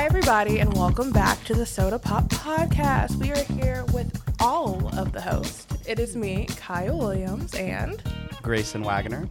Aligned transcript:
everybody, 0.05 0.59
and 0.59 0.75
welcome 0.75 1.13
back 1.13 1.45
to 1.45 1.55
the 1.55 1.65
SOTA 1.65 2.01
Pop 2.01 2.25
Podcast. 2.31 3.15
We 3.21 3.31
are 3.31 3.45
here 3.61 3.85
with 3.93 4.21
all 4.41 4.89
of 4.99 5.13
the 5.13 5.21
hosts. 5.21 5.69
It 5.87 6.01
is 6.01 6.17
me, 6.17 6.47
Kiya 6.49 6.93
Williams, 6.93 7.55
and 7.55 8.03
Grayson 8.43 8.83
Wagner. 8.83 9.29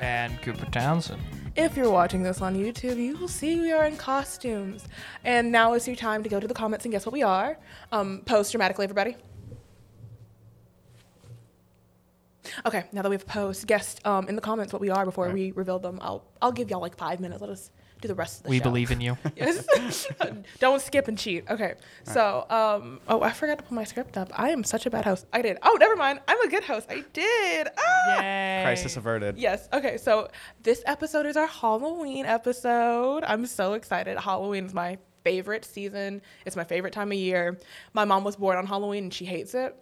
and 0.00 0.40
Cooper 0.40 0.64
Townsend. 0.70 1.20
if 1.56 1.76
you're 1.76 1.90
watching 1.90 2.22
this 2.22 2.40
on 2.40 2.56
YouTube, 2.56 2.96
you 2.96 3.18
will 3.18 3.28
see 3.28 3.60
we 3.60 3.70
are 3.70 3.84
in 3.84 3.98
costumes. 3.98 4.88
And 5.24 5.52
now 5.52 5.74
is 5.74 5.86
your 5.86 5.96
time 5.96 6.22
to 6.22 6.30
go 6.30 6.40
to 6.40 6.48
the 6.48 6.54
comments 6.54 6.86
and 6.86 6.92
guess 6.92 7.04
what 7.04 7.12
we 7.12 7.22
are. 7.22 7.58
Um, 7.92 8.22
post 8.24 8.52
dramatically, 8.52 8.84
everybody. 8.84 9.16
Okay, 12.66 12.84
now 12.92 13.02
that 13.02 13.10
we've 13.10 13.26
posed, 13.26 13.66
guessed 13.66 14.04
um, 14.06 14.28
in 14.28 14.36
the 14.36 14.42
comments 14.42 14.72
what 14.72 14.80
we 14.80 14.90
are 14.90 15.04
before 15.04 15.28
we 15.30 15.52
reveal 15.52 15.78
them. 15.78 15.98
I'll 16.02 16.24
I'll 16.40 16.52
give 16.52 16.70
y'all 16.70 16.80
like 16.80 16.96
five 16.96 17.20
minutes. 17.20 17.40
Let 17.40 17.50
us 17.50 17.70
do 18.00 18.08
the 18.08 18.14
rest 18.14 18.38
of 18.38 18.42
the 18.44 18.48
show. 18.48 18.50
We 18.50 18.58
show. 18.58 18.64
believe 18.64 18.90
in 18.90 19.00
you. 19.00 19.16
Yes. 19.36 20.06
Don't 20.58 20.82
skip 20.82 21.08
and 21.08 21.16
cheat. 21.16 21.48
Okay. 21.48 21.74
So, 22.02 22.44
um, 22.50 23.00
oh, 23.08 23.22
I 23.22 23.32
forgot 23.32 23.58
to 23.58 23.64
put 23.64 23.72
my 23.72 23.84
script 23.84 24.16
up. 24.16 24.30
I 24.38 24.50
am 24.50 24.64
such 24.64 24.84
a 24.86 24.90
bad 24.90 25.04
host. 25.04 25.26
I 25.32 25.40
did. 25.40 25.58
Oh, 25.62 25.76
never 25.80 25.96
mind. 25.96 26.20
I'm 26.28 26.40
a 26.40 26.48
good 26.48 26.64
host. 26.64 26.86
I 26.90 27.04
did. 27.12 27.68
Ah! 27.78 28.20
Yay. 28.20 28.62
Crisis 28.64 28.96
averted. 28.96 29.38
Yes. 29.38 29.68
Okay. 29.72 29.96
So 29.96 30.28
this 30.62 30.82
episode 30.86 31.26
is 31.26 31.36
our 31.36 31.46
Halloween 31.46 32.26
episode. 32.26 33.24
I'm 33.24 33.46
so 33.46 33.74
excited. 33.74 34.18
Halloween 34.18 34.66
is 34.66 34.74
my 34.74 34.98
favorite 35.24 35.64
season. 35.64 36.22
It's 36.44 36.56
my 36.56 36.64
favorite 36.64 36.92
time 36.92 37.12
of 37.12 37.18
year. 37.18 37.58
My 37.92 38.04
mom 38.04 38.24
was 38.24 38.36
born 38.36 38.56
on 38.56 38.66
Halloween 38.66 39.04
and 39.04 39.14
she 39.14 39.24
hates 39.24 39.54
it. 39.54 39.76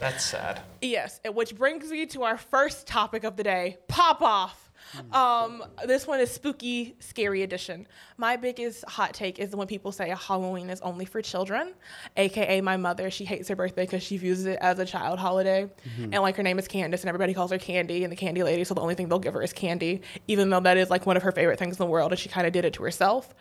That's 0.00 0.24
sad. 0.24 0.62
Yes, 0.82 1.20
which 1.34 1.54
brings 1.56 1.90
me 1.90 2.06
to 2.06 2.22
our 2.24 2.36
first 2.38 2.86
topic 2.86 3.22
of 3.24 3.36
the 3.36 3.44
day: 3.44 3.78
pop 3.86 4.22
off. 4.22 4.66
Um, 5.12 5.62
this 5.86 6.04
one 6.06 6.18
is 6.18 6.32
spooky, 6.32 6.96
scary 6.98 7.42
edition. 7.42 7.86
My 8.16 8.36
biggest 8.36 8.84
hot 8.88 9.14
take 9.14 9.38
is 9.38 9.54
when 9.54 9.68
people 9.68 9.92
say 9.92 10.08
Halloween 10.08 10.68
is 10.68 10.80
only 10.80 11.04
for 11.04 11.22
children, 11.22 11.74
aka 12.16 12.60
my 12.60 12.76
mother. 12.76 13.08
She 13.10 13.24
hates 13.24 13.48
her 13.50 13.54
birthday 13.54 13.82
because 13.84 14.02
she 14.02 14.16
views 14.16 14.46
it 14.46 14.58
as 14.60 14.78
a 14.80 14.84
child 14.86 15.18
holiday, 15.20 15.70
and 15.96 16.14
like 16.14 16.34
her 16.36 16.42
name 16.42 16.58
is 16.58 16.66
Candace, 16.66 17.02
and 17.02 17.08
everybody 17.08 17.34
calls 17.34 17.52
her 17.52 17.58
Candy 17.58 18.02
and 18.02 18.10
the 18.10 18.16
Candy 18.16 18.42
Lady. 18.42 18.64
So 18.64 18.74
the 18.74 18.80
only 18.80 18.94
thing 18.96 19.08
they'll 19.08 19.20
give 19.20 19.34
her 19.34 19.42
is 19.42 19.52
candy, 19.52 20.00
even 20.26 20.50
though 20.50 20.60
that 20.60 20.76
is 20.76 20.90
like 20.90 21.06
one 21.06 21.16
of 21.16 21.22
her 21.22 21.30
favorite 21.32 21.58
things 21.58 21.74
in 21.74 21.78
the 21.78 21.90
world, 21.90 22.10
and 22.10 22.18
she 22.18 22.28
kind 22.28 22.46
of 22.46 22.52
did 22.52 22.64
it 22.64 22.72
to 22.74 22.82
herself. 22.82 23.32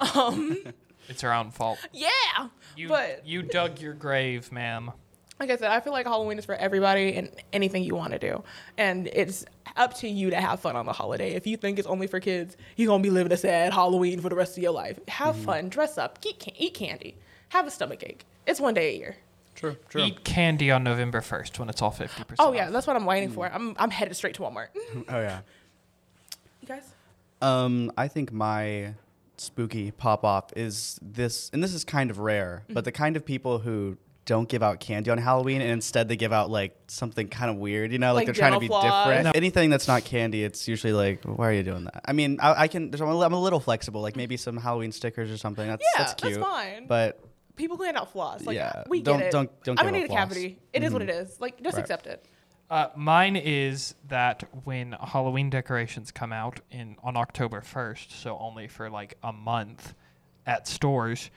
Um, 0.14 0.58
It's 1.08 1.22
her 1.22 1.32
own 1.32 1.50
fault. 1.52 1.78
yeah, 1.94 2.08
You 2.76 2.88
but 2.88 3.26
you 3.26 3.42
dug 3.42 3.80
your 3.80 3.94
grave, 3.94 4.52
ma'am. 4.52 4.92
Like 5.40 5.50
I 5.50 5.56
said, 5.56 5.70
I 5.70 5.80
feel 5.80 5.92
like 5.92 6.06
Halloween 6.06 6.38
is 6.38 6.44
for 6.44 6.54
everybody 6.54 7.14
and 7.14 7.30
anything 7.52 7.82
you 7.84 7.94
want 7.94 8.12
to 8.12 8.18
do. 8.18 8.42
And 8.76 9.06
it's 9.08 9.44
up 9.76 9.94
to 9.94 10.08
you 10.08 10.30
to 10.30 10.36
have 10.40 10.60
fun 10.60 10.74
on 10.76 10.86
the 10.86 10.92
holiday. 10.92 11.34
If 11.34 11.46
you 11.46 11.56
think 11.56 11.78
it's 11.78 11.86
only 11.88 12.06
for 12.06 12.18
kids, 12.20 12.56
you're 12.76 12.88
going 12.88 13.02
to 13.02 13.06
be 13.06 13.10
living 13.12 13.32
a 13.32 13.36
sad 13.36 13.72
Halloween 13.72 14.20
for 14.20 14.28
the 14.28 14.34
rest 14.36 14.56
of 14.56 14.62
your 14.62 14.72
life. 14.72 14.98
Have 15.08 15.36
fun, 15.36 15.68
dress 15.68 15.96
up, 15.98 16.18
eat, 16.26 16.40
can- 16.40 16.54
eat 16.56 16.74
candy, 16.74 17.16
have 17.50 17.66
a 17.66 17.70
stomach 17.70 18.02
ache. 18.02 18.24
It's 18.46 18.60
one 18.60 18.74
day 18.74 18.94
a 18.94 18.98
year. 18.98 19.16
True. 19.54 19.76
True. 19.88 20.02
Eat 20.04 20.24
candy 20.24 20.70
on 20.70 20.84
November 20.84 21.20
first 21.20 21.58
when 21.58 21.68
it's 21.68 21.82
all 21.82 21.90
fifty 21.90 22.22
percent. 22.22 22.38
Oh, 22.48 22.52
yeah, 22.52 22.70
that's 22.70 22.86
what 22.86 22.94
I'm 22.94 23.04
waiting 23.06 23.30
for. 23.30 23.50
I'm, 23.52 23.74
I'm 23.78 23.90
headed 23.90 24.16
straight 24.16 24.34
to 24.34 24.42
Walmart. 24.42 24.68
Oh 25.08 25.20
yeah. 25.20 25.40
you 26.60 26.68
guys? 26.68 26.92
Um, 27.42 27.90
I 27.96 28.06
think 28.08 28.32
my 28.32 28.94
spooky 29.36 29.90
pop 29.90 30.24
off 30.24 30.52
is 30.56 30.98
this, 31.02 31.50
and 31.52 31.62
this 31.62 31.74
is 31.74 31.84
kind 31.84 32.10
of 32.10 32.18
rare, 32.18 32.62
Mm-hmm. 32.64 32.74
but 32.74 32.84
the 32.84 32.92
kind 32.92 33.16
of 33.16 33.24
people 33.24 33.58
who 33.60 33.96
don't 34.28 34.48
give 34.48 34.62
out 34.62 34.78
candy 34.78 35.10
on 35.10 35.16
Halloween 35.18 35.60
and 35.62 35.70
instead 35.70 36.06
they 36.06 36.16
give 36.16 36.32
out 36.34 36.50
like 36.50 36.76
something 36.86 37.28
kind 37.28 37.50
of 37.50 37.56
weird, 37.56 37.90
you 37.92 37.98
know, 37.98 38.12
like, 38.12 38.26
Like 38.26 38.26
they're 38.26 38.34
trying 38.34 38.52
to 38.52 38.60
be 38.60 38.68
dental 38.68 38.82
floss. 38.82 39.06
different. 39.08 39.24
No. 39.24 39.32
Anything 39.34 39.70
that's 39.70 39.88
not 39.88 40.04
candy, 40.04 40.44
it's 40.44 40.68
usually 40.68 40.92
like, 40.92 41.24
why 41.24 41.48
are 41.48 41.52
you 41.52 41.62
doing 41.62 41.84
that? 41.84 42.02
I 42.04 42.12
mean, 42.12 42.38
I, 42.40 42.62
I 42.64 42.68
can. 42.68 42.94
I'm 42.94 43.00
a, 43.02 43.20
I'm 43.20 43.32
a 43.32 43.40
little 43.40 43.58
flexible, 43.58 44.02
like 44.02 44.16
maybe 44.16 44.36
some 44.36 44.58
Halloween 44.58 44.92
stickers 44.92 45.30
or 45.30 45.38
something. 45.38 45.66
That's 45.66 45.82
Yeah, 45.96 46.04
that's 46.04 46.22
that's 46.22 46.36
fine. 46.36 46.86
But 46.86 47.20
People 47.56 47.76
who 47.78 47.82
hand 47.84 47.96
out 47.96 48.12
floss. 48.12 48.44
Like, 48.44 48.54
Yeah, 48.54 48.84
we 48.86 49.00
don't- 49.02 49.18
get 49.18 49.26
it. 49.28 49.32
don't- 49.32 49.64
don't 49.64 49.80
I'm 49.80 49.86
going 49.86 49.94
to 49.94 49.98
out 49.98 50.02
need 50.02 50.04
a 50.04 50.08
floss. 50.08 50.18
cavity. 50.28 50.58
It 50.72 50.84
is 50.84 50.92
what 50.92 51.02
it 51.02 51.10
is. 51.10 51.40
Like, 51.40 51.60
just 51.60 51.74
Right. 51.76 51.80
accept 51.80 52.06
it. 52.06 52.24
Uh, 52.70 52.88
mine 52.94 53.34
is 53.34 53.94
that 54.08 54.44
when 54.64 54.92
Halloween 54.92 55.48
decorations 55.50 56.12
come 56.12 56.32
out 56.34 56.60
in 56.70 56.96
on 57.02 57.16
October 57.16 57.60
first, 57.62 58.12
so 58.12 58.36
only 58.38 58.68
for 58.68 58.90
like 58.90 59.16
a 59.24 59.32
month 59.32 59.94
at 60.46 60.68
stores, 60.68 61.30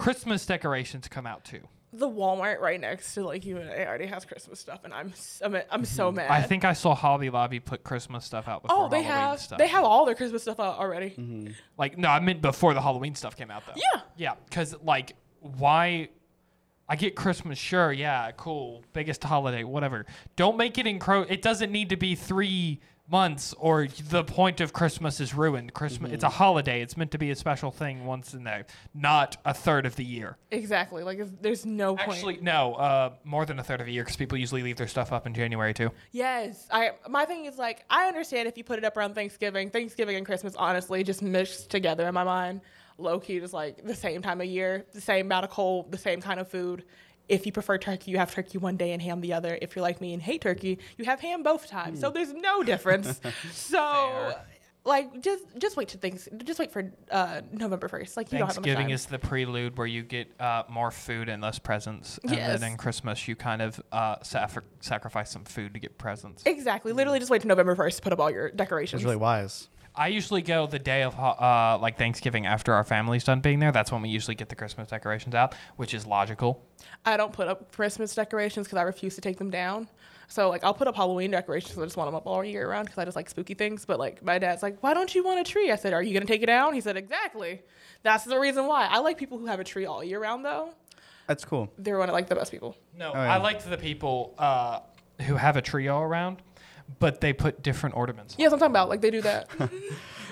Christmas 0.00 0.46
decorations 0.46 1.08
come 1.08 1.26
out 1.26 1.44
too. 1.44 1.60
The 1.92 2.08
Walmart 2.08 2.60
right 2.60 2.80
next 2.80 3.14
to 3.14 3.24
like 3.24 3.44
UNA 3.44 3.68
already 3.84 4.06
has 4.06 4.24
Christmas 4.24 4.60
stuff, 4.60 4.84
and 4.84 4.94
I'm 4.94 5.08
s- 5.08 5.42
I'm, 5.44 5.56
I'm 5.70 5.84
so 5.84 6.12
mad. 6.12 6.30
I 6.30 6.40
think 6.42 6.64
I 6.64 6.72
saw 6.72 6.94
Hobby 6.94 7.30
Lobby 7.30 7.58
put 7.58 7.82
Christmas 7.82 8.24
stuff 8.24 8.46
out 8.46 8.62
before 8.62 8.84
Oh, 8.84 8.88
they 8.88 9.02
Halloween 9.02 9.28
have 9.30 9.40
stuff. 9.40 9.58
they 9.58 9.66
have 9.66 9.82
all 9.84 10.04
their 10.06 10.14
Christmas 10.14 10.42
stuff 10.42 10.60
out 10.60 10.78
already. 10.78 11.10
Mm-hmm. 11.10 11.48
Like 11.76 11.98
no, 11.98 12.08
I 12.08 12.20
meant 12.20 12.42
before 12.42 12.74
the 12.74 12.80
Halloween 12.80 13.14
stuff 13.16 13.36
came 13.36 13.50
out 13.50 13.64
though. 13.66 13.72
Yeah. 13.76 14.00
Yeah, 14.16 14.34
because 14.48 14.76
like 14.84 15.16
why? 15.40 16.10
I 16.88 16.96
get 16.96 17.14
Christmas, 17.14 17.56
sure, 17.58 17.92
yeah, 17.92 18.30
cool, 18.36 18.82
biggest 18.92 19.22
holiday, 19.22 19.62
whatever. 19.64 20.06
Don't 20.36 20.56
make 20.56 20.76
it 20.78 20.86
encro. 20.86 21.24
It 21.30 21.40
doesn't 21.40 21.70
need 21.70 21.88
to 21.90 21.96
be 21.96 22.14
three 22.16 22.80
months, 23.10 23.54
or 23.58 23.88
the 24.08 24.22
point 24.24 24.60
of 24.60 24.72
Christmas 24.72 25.20
is 25.20 25.34
ruined. 25.34 25.72
Christmas, 25.74 26.12
it's 26.12 26.24
a 26.24 26.28
holiday. 26.28 26.80
It's 26.82 26.96
meant 26.96 27.10
to 27.10 27.18
be 27.18 27.30
a 27.30 27.36
special 27.36 27.70
thing 27.70 28.06
once 28.06 28.34
in 28.34 28.44
there, 28.44 28.66
not 28.94 29.36
a 29.44 29.52
third 29.52 29.86
of 29.86 29.96
the 29.96 30.04
year. 30.04 30.36
Exactly. 30.50 31.02
Like 31.02 31.18
it's- 31.18 31.34
there's 31.40 31.66
no 31.66 31.96
point. 31.96 32.10
Actually, 32.10 32.38
no, 32.40 32.74
uh, 32.74 33.12
more 33.24 33.44
than 33.44 33.58
a 33.58 33.62
third 33.64 33.80
of 33.80 33.86
the 33.86 33.92
year, 33.92 34.02
because 34.04 34.16
people 34.16 34.38
usually 34.38 34.62
leave 34.62 34.76
their 34.76 34.86
stuff 34.88 35.12
up 35.12 35.26
in 35.26 35.34
January 35.34 35.74
too. 35.74 35.90
yes. 36.12 36.66
I 36.70 36.92
my 37.08 37.24
thing 37.24 37.46
is 37.46 37.58
like 37.58 37.84
I 37.90 38.06
understand 38.08 38.48
if 38.48 38.56
you 38.56 38.64
put 38.64 38.78
it 38.78 38.84
up 38.84 38.96
around 38.96 39.14
Thanksgiving. 39.14 39.70
Thanksgiving 39.70 40.16
and 40.16 40.24
Christmas 40.26 40.54
honestly 40.56 41.02
just 41.02 41.22
mixed 41.22 41.70
together 41.70 42.06
in 42.06 42.14
my 42.14 42.24
mind. 42.24 42.60
Low 42.98 43.18
key 43.18 43.40
just 43.40 43.54
like 43.54 43.82
the 43.84 43.94
same 43.94 44.20
time 44.22 44.40
of 44.40 44.46
year, 44.46 44.84
the 44.92 45.00
same 45.00 45.26
amount 45.26 45.44
of 45.44 45.50
cold, 45.50 45.90
the 45.90 45.98
same 45.98 46.20
kind 46.20 46.38
of 46.38 46.48
food. 46.48 46.84
If 47.30 47.46
you 47.46 47.52
prefer 47.52 47.78
turkey, 47.78 48.10
you 48.10 48.18
have 48.18 48.34
turkey 48.34 48.58
one 48.58 48.76
day 48.76 48.92
and 48.92 49.00
ham 49.00 49.20
the 49.20 49.32
other. 49.32 49.56
If 49.62 49.76
you're 49.76 49.82
like 49.82 50.00
me 50.00 50.12
and 50.12 50.20
hate 50.22 50.40
turkey, 50.42 50.78
you 50.98 51.04
have 51.04 51.20
ham 51.20 51.42
both 51.42 51.68
times. 51.68 52.00
So 52.00 52.10
there's 52.10 52.32
no 52.32 52.62
difference. 52.62 53.20
so 53.52 53.78
Fair. 53.78 54.44
like 54.84 55.20
just 55.22 55.44
just 55.58 55.76
wait 55.76 55.88
to 55.90 55.98
things 55.98 56.28
just 56.44 56.58
wait 56.58 56.72
for 56.72 56.92
uh, 57.10 57.42
November 57.52 57.86
first. 57.88 58.16
Like 58.16 58.32
you 58.32 58.38
don't 58.38 58.48
have 58.48 58.56
that 58.56 58.60
much 58.62 58.64
Thanksgiving 58.66 58.86
time. 58.88 58.94
is 58.94 59.06
the 59.06 59.18
prelude 59.18 59.78
where 59.78 59.86
you 59.86 60.02
get 60.02 60.28
uh, 60.40 60.64
more 60.68 60.90
food 60.90 61.28
and 61.28 61.40
less 61.42 61.58
presents, 61.60 62.18
and 62.24 62.32
Yes. 62.32 62.58
then 62.60 62.72
in 62.72 62.76
Christmas 62.78 63.28
you 63.28 63.36
kind 63.36 63.62
of 63.62 63.80
uh, 63.92 64.16
safri- 64.18 64.62
sacrifice 64.80 65.30
some 65.30 65.44
food 65.44 65.74
to 65.74 65.80
get 65.80 65.98
presents. 65.98 66.42
Exactly. 66.46 66.92
Literally 66.92 67.18
just 67.20 67.30
wait 67.30 67.42
to 67.42 67.48
November 67.48 67.76
1st 67.76 67.96
to 67.96 68.02
put 68.02 68.12
up 68.12 68.18
all 68.20 68.30
your 68.30 68.46
it's 68.46 68.56
decorations. 68.56 69.04
really 69.04 69.16
wise. 69.16 69.68
I 70.00 70.06
usually 70.06 70.40
go 70.40 70.66
the 70.66 70.78
day 70.78 71.02
of 71.02 71.14
uh, 71.20 71.76
like 71.78 71.98
Thanksgiving 71.98 72.46
after 72.46 72.72
our 72.72 72.84
family's 72.84 73.22
done 73.22 73.40
being 73.40 73.58
there. 73.58 73.70
That's 73.70 73.92
when 73.92 74.00
we 74.00 74.08
usually 74.08 74.34
get 74.34 74.48
the 74.48 74.54
Christmas 74.54 74.88
decorations 74.88 75.34
out, 75.34 75.54
which 75.76 75.92
is 75.92 76.06
logical. 76.06 76.64
I 77.04 77.18
don't 77.18 77.34
put 77.34 77.48
up 77.48 77.70
Christmas 77.70 78.14
decorations 78.14 78.66
because 78.66 78.78
I 78.78 78.82
refuse 78.82 79.14
to 79.16 79.20
take 79.20 79.36
them 79.36 79.50
down. 79.50 79.90
So 80.26 80.48
like 80.48 80.64
I'll 80.64 80.72
put 80.72 80.88
up 80.88 80.96
Halloween 80.96 81.30
decorations. 81.30 81.78
I 81.78 81.84
just 81.84 81.98
want 81.98 82.08
them 82.08 82.14
up 82.14 82.26
all 82.26 82.42
year 82.42 82.70
round 82.70 82.86
because 82.86 82.96
I 82.96 83.04
just 83.04 83.14
like 83.14 83.28
spooky 83.28 83.52
things. 83.52 83.84
But 83.84 83.98
like 83.98 84.24
my 84.24 84.38
dad's 84.38 84.62
like, 84.62 84.82
why 84.82 84.94
don't 84.94 85.14
you 85.14 85.22
want 85.22 85.38
a 85.38 85.44
tree? 85.44 85.70
I 85.70 85.76
said, 85.76 85.92
are 85.92 86.02
you 86.02 86.14
gonna 86.14 86.24
take 86.24 86.42
it 86.42 86.46
down? 86.46 86.72
He 86.72 86.80
said, 86.80 86.96
exactly. 86.96 87.60
That's 88.02 88.24
the 88.24 88.40
reason 88.40 88.66
why. 88.66 88.86
I 88.86 89.00
like 89.00 89.18
people 89.18 89.36
who 89.36 89.44
have 89.46 89.60
a 89.60 89.64
tree 89.64 89.84
all 89.84 90.02
year 90.02 90.18
round 90.18 90.46
though. 90.46 90.70
That's 91.26 91.44
cool. 91.44 91.70
They're 91.76 91.98
one 91.98 92.08
of 92.08 92.14
like 92.14 92.26
the 92.26 92.36
best 92.36 92.50
people. 92.50 92.74
No, 92.96 93.12
yeah. 93.12 93.34
I 93.34 93.36
like 93.36 93.62
the 93.62 93.76
people 93.76 94.34
uh, 94.38 94.80
who 95.26 95.36
have 95.36 95.58
a 95.58 95.62
tree 95.62 95.88
all 95.88 96.02
around, 96.02 96.38
but 96.98 97.20
they 97.20 97.32
put 97.32 97.62
different 97.62 97.96
ornaments. 97.96 98.34
Yes, 98.38 98.52
I'm 98.52 98.58
talking 98.58 98.72
about 98.72 98.88
like 98.88 99.00
they 99.00 99.10
do 99.10 99.22
that. 99.22 99.48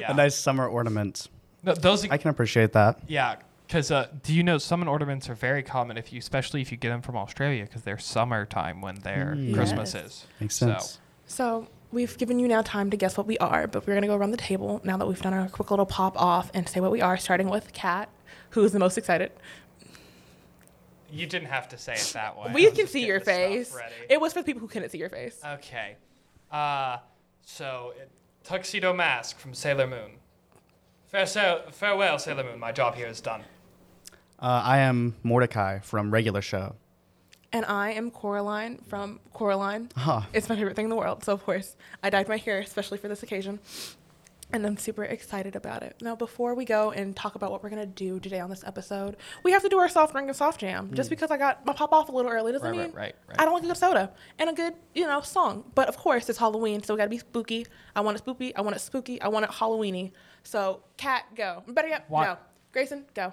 Yeah. 0.00 0.12
A 0.12 0.14
nice 0.14 0.36
summer 0.36 0.64
ornament. 0.68 1.26
No, 1.64 1.74
those, 1.74 2.08
I 2.08 2.18
can 2.18 2.30
appreciate 2.30 2.72
that. 2.74 3.00
yeah, 3.08 3.34
because 3.66 3.90
uh, 3.90 4.06
do 4.22 4.32
you 4.32 4.44
know 4.44 4.56
summer 4.58 4.88
ornaments 4.88 5.28
are 5.28 5.34
very 5.34 5.64
common 5.64 5.96
if 5.98 6.12
you, 6.12 6.20
especially 6.20 6.60
if 6.62 6.70
you 6.70 6.78
get 6.78 6.90
them 6.90 7.02
from 7.02 7.16
Australia, 7.16 7.64
because 7.64 7.82
they're 7.82 7.98
summertime 7.98 8.80
when 8.80 9.00
their 9.00 9.34
Mm. 9.36 9.54
Christmas 9.54 9.94
Yes. 9.94 10.04
is. 10.04 10.26
Makes 10.38 10.54
So, 10.54 10.66
sense. 10.68 10.98
so 11.26 11.66
we've 11.90 12.16
given 12.16 12.38
you 12.38 12.46
now 12.46 12.62
time 12.62 12.90
to 12.90 12.96
guess 12.96 13.16
what 13.16 13.26
we 13.26 13.36
are, 13.38 13.66
but 13.66 13.88
we're 13.88 13.94
gonna 13.94 14.06
go 14.06 14.14
around 14.14 14.30
the 14.30 14.36
table 14.36 14.80
now 14.84 14.96
that 14.98 15.08
we've 15.08 15.20
done 15.20 15.34
our 15.34 15.48
quick 15.48 15.70
little 15.72 15.84
pop 15.84 16.16
off 16.16 16.48
and 16.54 16.68
say 16.68 16.78
what 16.78 16.92
we 16.92 17.00
are, 17.02 17.16
starting 17.16 17.48
with 17.50 17.72
Cat, 17.72 18.08
who 18.50 18.62
is 18.62 18.70
the 18.70 18.78
most 18.78 18.96
excited. 18.98 19.32
You 21.10 21.26
didn't 21.26 21.48
have 21.48 21.68
to 21.70 21.78
say 21.78 21.94
it 21.94 22.10
that 22.14 22.36
way. 22.38 22.52
We 22.54 22.70
can 22.70 22.86
see 22.86 23.04
your 23.04 23.18
face. 23.20 23.76
It 24.08 24.20
was 24.20 24.32
for 24.32 24.40
the 24.42 24.44
people 24.44 24.60
who 24.60 24.68
couldn't 24.68 24.90
see 24.90 24.98
your 24.98 25.08
face. 25.10 25.40
Okay. 25.44 25.96
Uh, 26.50 26.98
so, 27.44 27.92
it, 27.96 28.10
Tuxedo 28.44 28.92
Mask 28.92 29.38
from 29.38 29.54
Sailor 29.54 29.86
Moon. 29.86 30.12
Fare- 31.08 31.26
so- 31.26 31.62
farewell, 31.70 32.18
Sailor 32.18 32.44
Moon. 32.44 32.58
My 32.58 32.72
job 32.72 32.94
here 32.94 33.06
is 33.06 33.20
done. 33.20 33.42
Uh, 34.40 34.62
I 34.64 34.78
am 34.78 35.16
Mordecai 35.22 35.80
from 35.80 36.10
Regular 36.12 36.40
Show. 36.42 36.76
And 37.52 37.64
I 37.64 37.92
am 37.92 38.10
Coraline 38.10 38.78
from 38.88 39.20
Coraline. 39.32 39.88
Huh. 39.96 40.22
It's 40.34 40.48
my 40.48 40.54
favorite 40.56 40.76
thing 40.76 40.84
in 40.84 40.90
the 40.90 40.96
world. 40.96 41.24
So, 41.24 41.32
of 41.32 41.42
course, 41.44 41.76
I 42.02 42.10
dyed 42.10 42.28
my 42.28 42.36
hair 42.36 42.60
especially 42.60 42.98
for 42.98 43.08
this 43.08 43.22
occasion. 43.22 43.58
And 44.52 44.66
I'm 44.66 44.76
super 44.76 45.04
excited 45.04 45.56
about 45.56 45.82
it. 45.82 45.96
Now, 46.00 46.16
before 46.16 46.54
we 46.54 46.64
go 46.64 46.90
and 46.90 47.14
talk 47.14 47.34
about 47.34 47.50
what 47.50 47.62
we're 47.62 47.68
gonna 47.70 47.84
do 47.86 48.18
today 48.18 48.40
on 48.40 48.48
this 48.50 48.64
episode, 48.64 49.16
we 49.42 49.52
have 49.52 49.62
to 49.62 49.68
do 49.68 49.78
our 49.78 49.88
soft 49.88 50.12
drink 50.12 50.28
and 50.28 50.36
soft 50.36 50.60
jam. 50.60 50.90
Just 50.94 51.10
because 51.10 51.30
I 51.30 51.36
got 51.36 51.66
my 51.66 51.72
pop 51.72 51.92
off 51.92 52.08
a 52.08 52.12
little 52.12 52.30
early 52.30 52.52
doesn't 52.52 52.66
Right, 52.68 52.76
right, 52.76 52.86
mean 52.88 52.96
right, 52.96 53.14
right. 53.28 53.40
I 53.40 53.44
don't 53.44 53.54
like 53.54 53.62
a 53.64 53.66
good 53.66 53.76
soda 53.76 54.12
and 54.38 54.50
a 54.50 54.52
good, 54.52 54.74
you 54.94 55.06
know, 55.06 55.20
song. 55.20 55.64
But 55.74 55.88
of 55.88 55.96
course, 55.96 56.28
it's 56.28 56.38
Halloween, 56.38 56.82
so 56.82 56.94
we 56.94 56.98
gotta 56.98 57.10
be 57.10 57.18
spooky. 57.18 57.66
I 57.94 58.00
want 58.00 58.16
it 58.16 58.18
spooky. 58.18 58.54
I 58.56 58.62
want 58.62 58.76
it 58.76 58.80
spooky. 58.80 59.20
I 59.20 59.28
want 59.28 59.44
it 59.44 59.50
Halloweeny. 59.50 60.12
So, 60.44 60.82
Cat, 60.96 61.24
go. 61.34 61.62
Better 61.68 61.88
yet, 61.88 62.04
Why- 62.08 62.24
no. 62.26 62.36
Grayson, 62.72 63.04
go. 63.14 63.32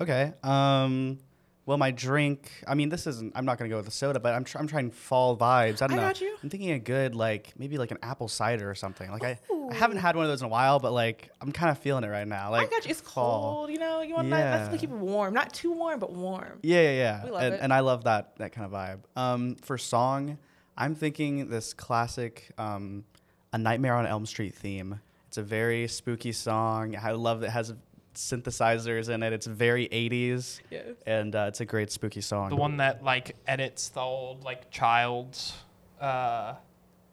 Okay. 0.00 0.32
Um. 0.42 1.18
Well, 1.68 1.76
my 1.76 1.90
drink. 1.90 2.50
I 2.66 2.74
mean, 2.74 2.88
this 2.88 3.06
isn't. 3.06 3.34
I'm 3.36 3.44
not 3.44 3.58
gonna 3.58 3.68
go 3.68 3.76
with 3.76 3.84
the 3.84 3.90
soda, 3.90 4.18
but 4.18 4.32
I'm. 4.32 4.42
Tr- 4.42 4.56
I'm 4.56 4.66
trying 4.66 4.90
fall 4.90 5.36
vibes. 5.36 5.82
I 5.82 5.86
don't 5.86 5.98
I 5.98 6.02
know. 6.02 6.08
got 6.08 6.18
you. 6.22 6.34
I'm 6.42 6.48
thinking 6.48 6.70
a 6.70 6.78
good 6.78 7.14
like 7.14 7.52
maybe 7.58 7.76
like 7.76 7.90
an 7.90 7.98
apple 8.02 8.26
cider 8.26 8.70
or 8.70 8.74
something. 8.74 9.10
Like 9.10 9.22
I, 9.22 9.38
I 9.70 9.74
haven't 9.74 9.98
had 9.98 10.16
one 10.16 10.24
of 10.24 10.30
those 10.30 10.40
in 10.40 10.46
a 10.46 10.48
while, 10.48 10.78
but 10.78 10.94
like 10.94 11.28
I'm 11.42 11.52
kind 11.52 11.70
of 11.70 11.76
feeling 11.76 12.04
it 12.04 12.08
right 12.08 12.26
now. 12.26 12.50
Like 12.52 12.68
I 12.68 12.70
got 12.70 12.86
you. 12.86 12.92
It's 12.92 13.02
fall. 13.02 13.52
cold, 13.52 13.70
you 13.70 13.78
know. 13.78 14.00
You 14.00 14.14
want 14.14 14.30
that? 14.30 14.40
That's 14.40 14.68
to 14.70 14.74
Yeah. 14.76 14.80
keep 14.80 14.90
it 14.92 14.96
warm, 14.96 15.34
not 15.34 15.52
too 15.52 15.70
warm, 15.70 16.00
but 16.00 16.10
warm. 16.10 16.58
Yeah, 16.62 16.80
yeah, 16.80 16.90
yeah. 16.92 17.24
We 17.26 17.30
love 17.32 17.42
and, 17.42 17.54
it. 17.56 17.60
and 17.60 17.70
I 17.70 17.80
love 17.80 18.04
that 18.04 18.36
that 18.38 18.52
kind 18.52 18.64
of 18.64 18.72
vibe. 18.72 19.00
Um, 19.20 19.56
for 19.56 19.76
song, 19.76 20.38
I'm 20.74 20.94
thinking 20.94 21.50
this 21.50 21.74
classic, 21.74 22.48
um, 22.56 23.04
"A 23.52 23.58
Nightmare 23.58 23.94
on 23.94 24.06
Elm 24.06 24.24
Street" 24.24 24.54
theme. 24.54 25.00
It's 25.26 25.36
a 25.36 25.42
very 25.42 25.86
spooky 25.86 26.32
song. 26.32 26.96
I 26.96 27.10
love 27.10 27.40
that 27.40 27.48
it 27.48 27.50
has 27.50 27.74
synthesizers 28.18 29.08
in 29.08 29.22
it. 29.22 29.32
It's 29.32 29.46
very 29.46 29.88
80s, 29.88 30.60
Yes. 30.70 30.84
and 31.06 31.34
uh, 31.34 31.46
it's 31.48 31.60
a 31.60 31.64
great 31.64 31.90
spooky 31.90 32.20
song. 32.20 32.50
The 32.50 32.56
one 32.56 32.76
that 32.78 33.02
like 33.04 33.36
edits 33.46 33.88
the 33.88 34.00
old 34.00 34.44
like 34.44 34.70
child's 34.70 35.54
uh 36.00 36.54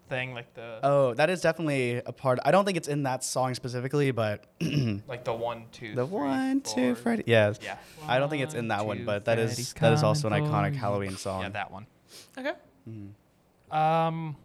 thing, 0.09 0.33
like 0.33 0.53
the 0.53 0.79
Oh, 0.83 1.13
that 1.15 1.29
is 1.29 1.41
definitely 1.41 1.97
a 2.05 2.11
part. 2.11 2.39
I 2.45 2.51
don't 2.51 2.65
think 2.65 2.77
it's 2.77 2.87
in 2.87 3.03
that 3.03 3.23
song 3.23 3.53
specifically, 3.55 4.11
but 4.11 4.45
like 5.07 5.23
the 5.23 5.33
one, 5.33 5.65
two, 5.71 5.95
the 5.95 6.05
three, 6.05 6.15
one, 6.17 6.61
two, 6.61 6.93
four. 6.93 7.03
Freddy. 7.03 7.23
Yes. 7.25 7.59
Yeah. 7.63 7.77
I 8.07 8.19
don't 8.19 8.29
think 8.29 8.43
it's 8.43 8.53
in 8.53 8.67
that 8.69 8.85
one, 8.85 9.05
but 9.05 9.25
that 9.25 9.39
is 9.39 9.51
Freddy's 9.51 9.73
that 9.73 9.93
is 9.93 10.03
also 10.03 10.27
an 10.29 10.33
iconic 10.33 10.73
you. 10.73 10.79
Halloween 10.79 11.17
song. 11.17 11.41
Yeah, 11.43 11.49
that 11.49 11.71
one. 11.71 11.87
Okay. 12.37 12.53
Um. 13.71 14.35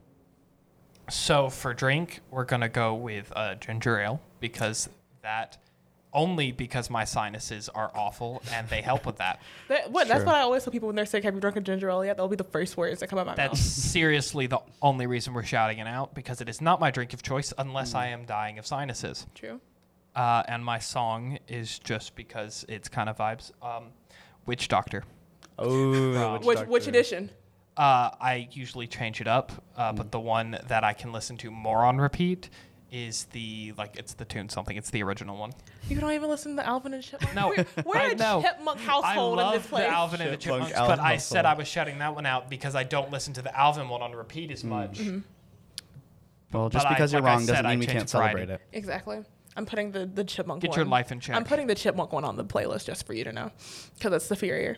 So 1.10 1.50
for 1.50 1.74
drink, 1.74 2.20
we're 2.30 2.44
gonna 2.44 2.68
go 2.68 2.94
with 2.94 3.32
uh, 3.34 3.56
ginger 3.56 3.98
ale 4.00 4.20
because 4.38 4.88
that 5.22 5.58
only 6.12 6.50
because 6.52 6.90
my 6.90 7.04
sinuses 7.04 7.68
are 7.68 7.90
awful 7.94 8.42
and 8.52 8.68
they 8.68 8.82
help 8.82 9.06
with 9.06 9.16
that. 9.18 9.40
That, 9.68 9.90
what, 9.92 10.08
That's 10.08 10.20
Sure. 10.20 10.26
what 10.26 10.34
I 10.34 10.40
always 10.40 10.64
tell 10.64 10.72
people 10.72 10.88
when 10.88 10.96
they're 10.96 11.06
sick. 11.06 11.22
Have 11.24 11.34
you 11.34 11.40
drunk 11.40 11.56
a 11.56 11.60
ginger 11.60 11.88
ale 11.90 12.04
yet? 12.04 12.16
That'll 12.16 12.28
be 12.28 12.34
the 12.36 12.42
first 12.44 12.76
words 12.76 12.98
that 13.00 13.06
come 13.08 13.18
out 13.18 13.22
of 13.22 13.26
my 13.28 13.34
That's 13.36 13.52
mouth. 13.52 13.58
seriously 13.60 14.46
the 14.48 14.58
only 14.82 15.06
reason 15.06 15.32
we're 15.34 15.44
shouting 15.44 15.78
it 15.78 15.86
out 15.86 16.14
because 16.14 16.40
it 16.40 16.48
is 16.48 16.60
not 16.60 16.80
my 16.80 16.90
drink 16.90 17.12
of 17.12 17.22
choice 17.22 17.52
unless 17.58 17.92
Mm. 17.92 17.98
I 17.98 18.06
am 18.08 18.24
dying 18.24 18.58
of 18.58 18.66
sinuses. 18.66 19.26
True. 19.34 19.60
Uh, 20.16 20.42
and 20.48 20.64
my 20.64 20.80
song 20.80 21.38
is 21.46 21.78
just 21.78 22.16
because 22.16 22.64
it's 22.68 22.88
kind 22.88 23.08
of 23.08 23.16
vibes. 23.16 23.52
Um, 23.62 23.92
Witch 24.46 24.66
Doctor. 24.66 25.04
Oh, 25.58 26.14
From- 26.14 26.46
Witch 26.46 26.58
Which 26.60 26.68
which 26.68 26.86
edition? 26.88 27.30
Uh, 27.76 28.10
I 28.20 28.48
usually 28.50 28.86
change 28.88 29.20
it 29.20 29.28
up, 29.28 29.52
uh, 29.76 29.92
Mm. 29.92 29.96
but 29.96 30.10
the 30.10 30.18
one 30.20 30.58
that 30.66 30.82
I 30.82 30.92
can 30.92 31.12
listen 31.12 31.36
to 31.38 31.50
more 31.50 31.84
on 31.84 31.98
repeat 31.98 32.50
is 32.92 33.25
the 33.32 33.72
like 33.78 33.96
it's 33.96 34.14
the 34.14 34.25
tune 34.25 34.48
something. 34.48 34.76
It's 34.76 34.90
the 34.90 35.02
original 35.02 35.37
one. 35.37 35.52
You 35.88 35.98
don't 36.00 36.12
even 36.12 36.28
listen 36.28 36.56
to 36.56 36.66
Alvin 36.66 36.94
and 36.94 37.02
Chipmunk. 37.02 37.34
No, 37.34 37.48
we're, 37.48 37.66
we're 37.84 37.96
I 37.96 38.10
a 38.10 38.14
know. 38.16 38.42
chipmunk 38.42 38.78
I 38.78 38.82
household 38.82 39.38
in 39.38 39.44
love 39.44 39.54
this 39.54 39.66
place. 39.66 39.84
the 39.84 39.88
Alvin 39.88 40.20
and 40.20 40.32
the 40.32 40.37
Chipmunk 40.37 40.62
Chipmunks, 40.69 40.78
Alvin 40.78 40.96
but 40.96 41.04
I 41.04 41.16
said. 41.19 41.44
I 41.46 41.54
was 41.54 41.69
shutting 41.69 41.98
that 41.98 42.14
one 42.14 42.26
out 42.26 42.50
because 42.50 42.75
I 42.75 42.82
don't 42.84 43.10
listen 43.10 43.32
to 43.34 43.42
the 43.42 43.56
Alvin 43.58 43.88
one 43.88 44.02
on 44.02 44.12
repeat 44.12 44.50
as 44.50 44.64
much. 44.64 44.98
Mm-hmm. 44.98 45.19
Well, 46.52 46.69
just 46.69 46.84
But 46.84 46.90
I- 46.90 46.94
because 46.94 47.12
you're 47.12 47.22
like 47.22 47.28
wrong 47.31 47.40
said, 47.46 47.52
doesn't 47.52 47.66
mean 47.70 47.78
we 47.78 47.87
can't 47.87 48.10
Friday. 48.10 48.32
celebrate 48.34 48.54
it. 48.54 48.60
Exactly. 48.72 49.20
I'm 49.56 49.66
putting 49.66 49.90
the 49.93 50.06
the 50.06 50.25
chipmunk. 50.25 50.62
Get 50.62 50.70
one. 50.70 50.78
your 50.78 50.86
life 50.86 51.10
in 51.12 51.20
check. 51.20 51.36
I'm 51.36 51.44
putting 51.44 51.66
the 51.66 51.75
chipmunk 51.75 52.12
one 52.12 52.25
on 52.25 52.36
the 52.36 52.44
playlist 52.44 52.86
just 52.86 53.06
for 53.06 53.14
you 53.14 53.25
to 53.25 53.32
know, 53.32 53.50
because 53.98 54.12
it's 54.12 54.25
superior. 54.25 54.76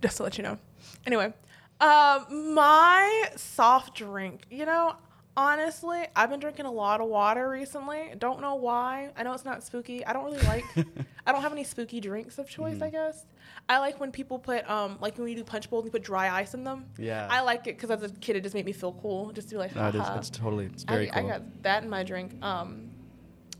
Just 0.00 0.16
to 0.16 0.22
let 0.24 0.36
you 0.38 0.42
know. 0.44 0.58
Anyway, 1.06 1.32
um, 1.80 2.54
my 2.54 3.30
soft 3.36 3.94
drink. 3.96 4.42
You 4.50 4.66
know, 4.66 4.94
honestly, 5.36 6.04
I've 6.14 6.30
been 6.30 6.40
drinking 6.40 6.66
a 6.66 6.72
lot 6.72 7.00
of 7.00 7.08
water 7.08 7.48
recently. 7.48 8.12
Don't 8.18 8.40
know 8.40 8.54
why. 8.54 9.10
I 9.16 9.22
know 9.22 9.32
it's 9.32 9.44
not 9.44 9.62
spooky. 9.62 10.04
I 10.04 10.12
don't 10.12 10.24
really 10.24 10.42
like. 10.46 10.64
I 11.26 11.32
don't 11.32 11.42
have 11.42 11.52
any 11.52 11.64
spooky 11.64 12.00
drinks 12.00 12.38
of 12.38 12.48
choice. 12.48 12.74
Mm-hmm. 12.74 12.84
I 12.84 12.90
guess. 12.90 13.26
I 13.68 13.78
like 13.78 14.00
when 14.00 14.10
people 14.10 14.38
put 14.38 14.68
um 14.68 14.98
like 15.00 15.16
when 15.18 15.28
you 15.28 15.36
do 15.36 15.44
punch 15.44 15.70
bowls 15.70 15.84
and 15.84 15.88
you 15.88 15.92
put 15.92 16.02
dry 16.02 16.30
ice 16.30 16.54
in 16.54 16.64
them. 16.64 16.86
Yeah. 16.98 17.28
I 17.30 17.40
like 17.42 17.66
it 17.66 17.76
because 17.76 17.90
as 17.90 18.02
a 18.02 18.14
kid 18.14 18.36
it 18.36 18.42
just 18.42 18.54
made 18.54 18.66
me 18.66 18.72
feel 18.72 18.92
cool. 19.00 19.32
Just 19.32 19.48
to 19.48 19.54
be 19.54 19.58
like, 19.58 19.74
No, 19.74 19.88
it 19.88 19.94
is, 19.94 20.02
it's 20.16 20.30
totally, 20.30 20.66
it's 20.66 20.84
very 20.84 21.10
I, 21.10 21.20
cool. 21.20 21.26
I 21.26 21.32
got 21.32 21.62
that 21.62 21.82
in 21.84 21.90
my 21.90 22.02
drink. 22.02 22.42
Um, 22.42 22.90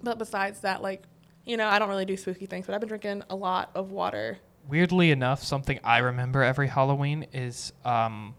but 0.03 0.19
besides 0.19 0.61
that, 0.61 0.83
like, 0.83 1.05
you 1.45 1.57
know, 1.57 1.69
I 1.69 1.79
don't 1.79 1.89
really 1.89 2.05
do 2.05 2.17
spooky 2.17 2.47
things, 2.47 2.67
but 2.67 2.75
I've 2.75 2.81
been 2.81 2.89
drinking 2.89 3.23
a 3.31 3.37
lot 3.37 3.71
of 3.75 3.93
water. 3.93 4.39
Weirdly 4.69 5.11
enough, 5.11 5.43
something 5.43 5.79
I 5.83 5.99
remember 5.99 6.43
every 6.43 6.69
Halloween 6.69 7.27
is 7.33 7.73
um, 7.85 8.35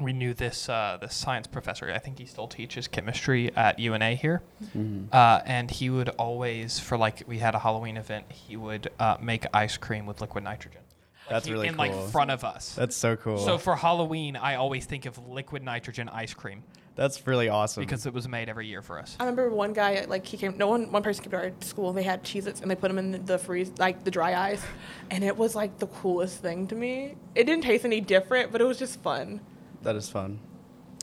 we 0.00 0.12
knew 0.12 0.34
this 0.34 0.68
uh, 0.68 0.98
this 1.00 1.14
science 1.14 1.46
professor. 1.46 1.90
I 1.90 1.98
think 1.98 2.18
he 2.18 2.26
still 2.26 2.48
teaches 2.48 2.88
chemistry 2.88 3.54
at 3.56 3.78
UNA 3.78 4.14
here, 4.14 4.42
Mm-hmm. 4.76 5.06
uh, 5.12 5.40
and 5.46 5.70
he 5.70 5.90
would 5.90 6.08
always 6.10 6.78
for 6.80 6.96
like 6.98 7.22
we 7.26 7.38
had 7.38 7.54
a 7.54 7.58
Halloween 7.58 7.96
event. 7.96 8.24
He 8.30 8.56
would 8.56 8.90
uh, 8.98 9.16
make 9.20 9.46
ice 9.54 9.76
cream 9.76 10.06
with 10.06 10.20
liquid 10.20 10.44
nitrogen. 10.44 10.80
Like, 11.26 11.30
That's 11.30 11.46
he- 11.46 11.52
really 11.52 11.68
in 11.68 11.76
like 11.76 11.94
front 12.10 12.30
of 12.30 12.44
us. 12.44 12.74
That's 12.74 12.96
so 12.96 13.16
cool. 13.16 13.38
So 13.38 13.56
for 13.56 13.76
Halloween, 13.76 14.36
I 14.36 14.56
always 14.56 14.84
think 14.84 15.06
of 15.06 15.16
liquid 15.28 15.62
nitrogen 15.62 16.10
ice 16.10 16.34
cream 16.34 16.62
That's 16.96 17.26
really 17.26 17.48
awesome. 17.48 17.82
because 17.82 18.04
it 18.04 18.12
was 18.12 18.28
made 18.28 18.50
every 18.50 18.66
year 18.66 18.82
for 18.82 18.98
us. 18.98 19.16
I 19.18 19.22
remember 19.24 19.48
one 19.48 19.72
guy, 19.72 20.04
like, 20.06 20.26
he 20.26 20.36
came, 20.36 20.58
no 20.58 20.66
one, 20.68 20.92
one 20.92 21.02
person 21.02 21.24
came 21.24 21.30
to 21.30 21.36
our 21.38 21.52
school, 21.60 21.94
they 21.94 22.02
had 22.02 22.24
Cheez 22.24 22.46
Its 22.46 22.60
and 22.60 22.70
they 22.70 22.74
put 22.74 22.88
them 22.88 22.98
in 22.98 23.24
the 23.24 23.38
freeze, 23.38 23.72
like, 23.78 24.04
the 24.04 24.10
dry 24.10 24.34
ice. 24.50 24.62
And 25.10 25.24
it 25.24 25.34
was, 25.34 25.54
like, 25.54 25.78
the 25.78 25.86
coolest 25.86 26.42
thing 26.42 26.66
to 26.66 26.74
me. 26.74 27.14
It 27.34 27.44
didn't 27.44 27.64
taste 27.64 27.86
any 27.86 28.02
different, 28.02 28.52
but 28.52 28.60
it 28.60 28.64
was 28.64 28.78
just 28.78 29.00
fun. 29.02 29.40
That 29.84 29.96
is 29.96 30.08
fun. 30.10 30.38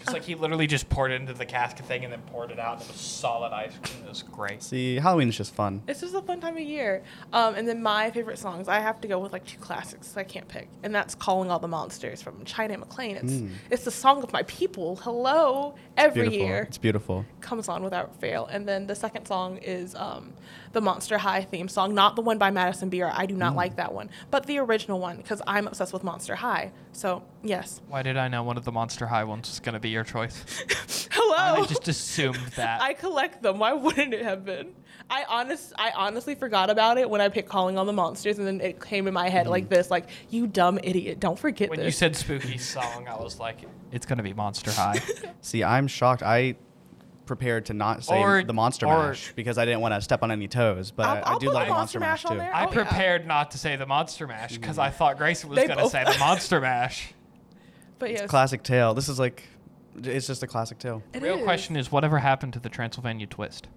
It's 0.03 0.11
like 0.13 0.23
he 0.23 0.33
literally 0.33 0.65
just 0.65 0.89
poured 0.89 1.11
it 1.11 1.21
into 1.21 1.31
the 1.33 1.45
casket 1.45 1.85
thing 1.85 2.03
and 2.03 2.11
then 2.11 2.23
poured 2.23 2.49
it 2.49 2.57
out, 2.57 2.77
and 2.79 2.81
it 2.81 2.87
was 2.91 2.99
solid 2.99 3.53
ice 3.53 3.73
cream. 3.83 4.03
It 4.03 4.09
was 4.09 4.23
great. 4.23 4.63
See, 4.63 4.95
Halloween 4.95 5.29
is 5.29 5.37
just 5.37 5.53
fun. 5.53 5.83
It's 5.87 6.01
just 6.01 6.15
a 6.15 6.23
fun 6.23 6.39
time 6.41 6.55
of 6.57 6.63
year. 6.63 7.03
Um, 7.31 7.53
and 7.53 7.67
then 7.67 7.83
my 7.83 8.09
favorite 8.09 8.39
songs, 8.39 8.67
I 8.67 8.79
have 8.79 8.99
to 9.01 9.07
go 9.07 9.19
with 9.19 9.31
like 9.31 9.45
two 9.45 9.59
classics 9.59 10.17
I 10.17 10.23
can't 10.23 10.47
pick, 10.47 10.69
and 10.81 10.93
that's 10.95 11.13
"Calling 11.13 11.51
All 11.51 11.59
the 11.59 11.67
Monsters" 11.67 12.19
from 12.19 12.43
China 12.45 12.79
McClain. 12.79 13.17
It's 13.23 13.31
Mm. 13.33 13.51
it's 13.69 13.83
the 13.85 13.91
song 13.91 14.23
of 14.23 14.33
my 14.33 14.41
people. 14.43 14.95
Hello, 14.95 15.75
every 15.95 16.23
Beautiful. 16.23 16.47
year 16.47 16.61
It's 16.67 16.79
beautiful. 16.79 17.23
comes 17.39 17.69
on 17.69 17.83
without 17.83 18.19
fail. 18.19 18.47
And 18.47 18.67
then 18.67 18.87
the 18.87 18.95
second 18.95 19.27
song 19.27 19.57
is 19.57 19.93
um, 19.93 20.33
the 20.73 20.81
Monster 20.81 21.17
High 21.17 21.43
theme 21.43 21.67
song, 21.67 21.93
not 21.93 22.15
the 22.15 22.21
one 22.21 22.37
by 22.37 22.49
Madison 22.51 22.89
Beer. 22.89 23.11
I 23.13 23.25
do 23.25 23.35
Mm. 23.35 23.39
not 23.39 23.55
like 23.55 23.75
that 23.75 23.93
one, 23.93 24.09
but 24.29 24.45
the 24.45 24.57
original 24.59 24.99
one 24.99 25.17
because 25.17 25.41
I'm 25.47 25.67
obsessed 25.67 25.93
with 25.93 26.03
Monster 26.03 26.35
High. 26.35 26.71
So 26.93 27.23
yes, 27.43 27.81
Why 27.87 28.03
did 28.03 28.17
I 28.17 28.27
know 28.27 28.43
one 28.43 28.57
of 28.57 28.65
the 28.65 28.71
Monster 28.71 29.07
High 29.07 29.23
ones 29.23 29.49
was 29.49 29.59
going 29.59 29.73
to 29.73 29.79
be 29.79 29.89
your 29.89 30.03
choice? 30.03 30.43
hello. 31.11 31.63
I 31.63 31.65
just 31.67 31.87
assumed 31.87 32.37
that. 32.55 32.81
I 32.89 32.93
collect 32.93 33.41
them. 33.41 33.59
Why 33.59 33.73
wouldn't 33.73 34.13
it 34.13 34.23
have 34.23 34.45
been? 34.45 34.73
I 35.09 35.25
honest, 35.27 35.73
I 35.77 35.91
honestly 35.95 36.35
forgot 36.35 36.69
about 36.69 36.97
it 36.97 37.09
when 37.09 37.19
I 37.21 37.27
picked 37.29 37.49
"Calling 37.49 37.77
on 37.77 37.85
the 37.85 37.93
Monsters," 37.93 38.37
and 38.37 38.47
then 38.47 38.61
it 38.61 38.81
came 38.81 39.07
in 39.07 39.13
my 39.13 39.27
head 39.29 39.47
like 39.47 39.67
this: 39.67 39.91
like, 39.91 40.09
"You 40.29 40.47
dumb 40.47 40.79
idiot! 40.83 41.19
Don't 41.19 41.37
forget 41.37 41.69
when 41.69 41.79
this." 41.79 41.85
you 41.85 41.91
said 41.91 42.15
spooky 42.15 42.57
song, 42.57 43.07
I 43.09 43.15
was 43.21 43.37
like, 43.39 43.57
it's 43.91 44.05
going 44.05 44.17
to 44.17 44.23
be 44.23 44.33
Monster 44.33 44.71
High. 44.71 45.01
See, 45.41 45.63
I'm 45.65 45.87
shocked. 45.87 46.23
I 46.23 46.55
prepared 47.25 47.65
to 47.67 47.73
not 47.73 48.03
say 48.03 48.19
Or- 48.19 48.43
the 48.43 48.53
Monster 48.53 48.85
or- 48.87 49.09
Mash 49.09 49.33
because 49.35 49.57
I 49.57 49.65
didn't 49.65 49.81
want 49.81 49.93
to 49.93 50.01
step 50.01 50.23
on 50.23 50.31
any 50.31 50.47
toes, 50.47 50.91
but 50.91 51.05
I'll- 51.05 51.15
I, 51.15 51.19
I 51.19 51.31
I'll 51.33 51.39
do 51.39 51.47
put 51.47 51.53
love 51.55 51.63
the 51.63 51.67
the 51.69 51.73
Monster 51.73 51.99
Mash, 51.99 52.25
on 52.25 52.31
too. 52.33 52.37
there. 52.39 52.53
I 52.53 52.65
Oh, 52.65 52.67
yeah. 52.69 52.73
prepared 52.73 53.27
not 53.27 53.51
to 53.51 53.57
say 53.57 53.75
the 53.75 53.85
Monster 53.85 54.27
Mash 54.27 54.57
because 54.57 54.77
I 54.77 54.87
mm-hmm. 54.89 54.97
thought 54.97 55.17
Grayson 55.17 55.49
was 55.49 55.57
They 55.57 55.67
going 55.67 55.77
to 55.77 55.83
both- 55.83 55.91
say 55.91 56.03
the 56.03 56.17
Monster 56.19 56.59
Mash. 56.59 57.13
but 57.99 58.11
yes, 58.11 58.29
Classic 58.29 58.61
tale. 58.63 58.93
This 58.93 59.07
is 59.09 59.19
like, 59.19 59.43
it's 60.03 60.27
just 60.27 60.41
a 60.43 60.47
classic 60.47 60.79
tale. 60.79 61.03
it 61.13 61.21
Real 61.21 61.37
is. 61.37 61.43
question 61.43 61.75
is, 61.77 61.91
whatever 61.91 62.17
happened 62.19 62.53
to 62.53 62.59
the 62.59 62.69
Transylvania 62.69 63.27
twist? 63.27 63.67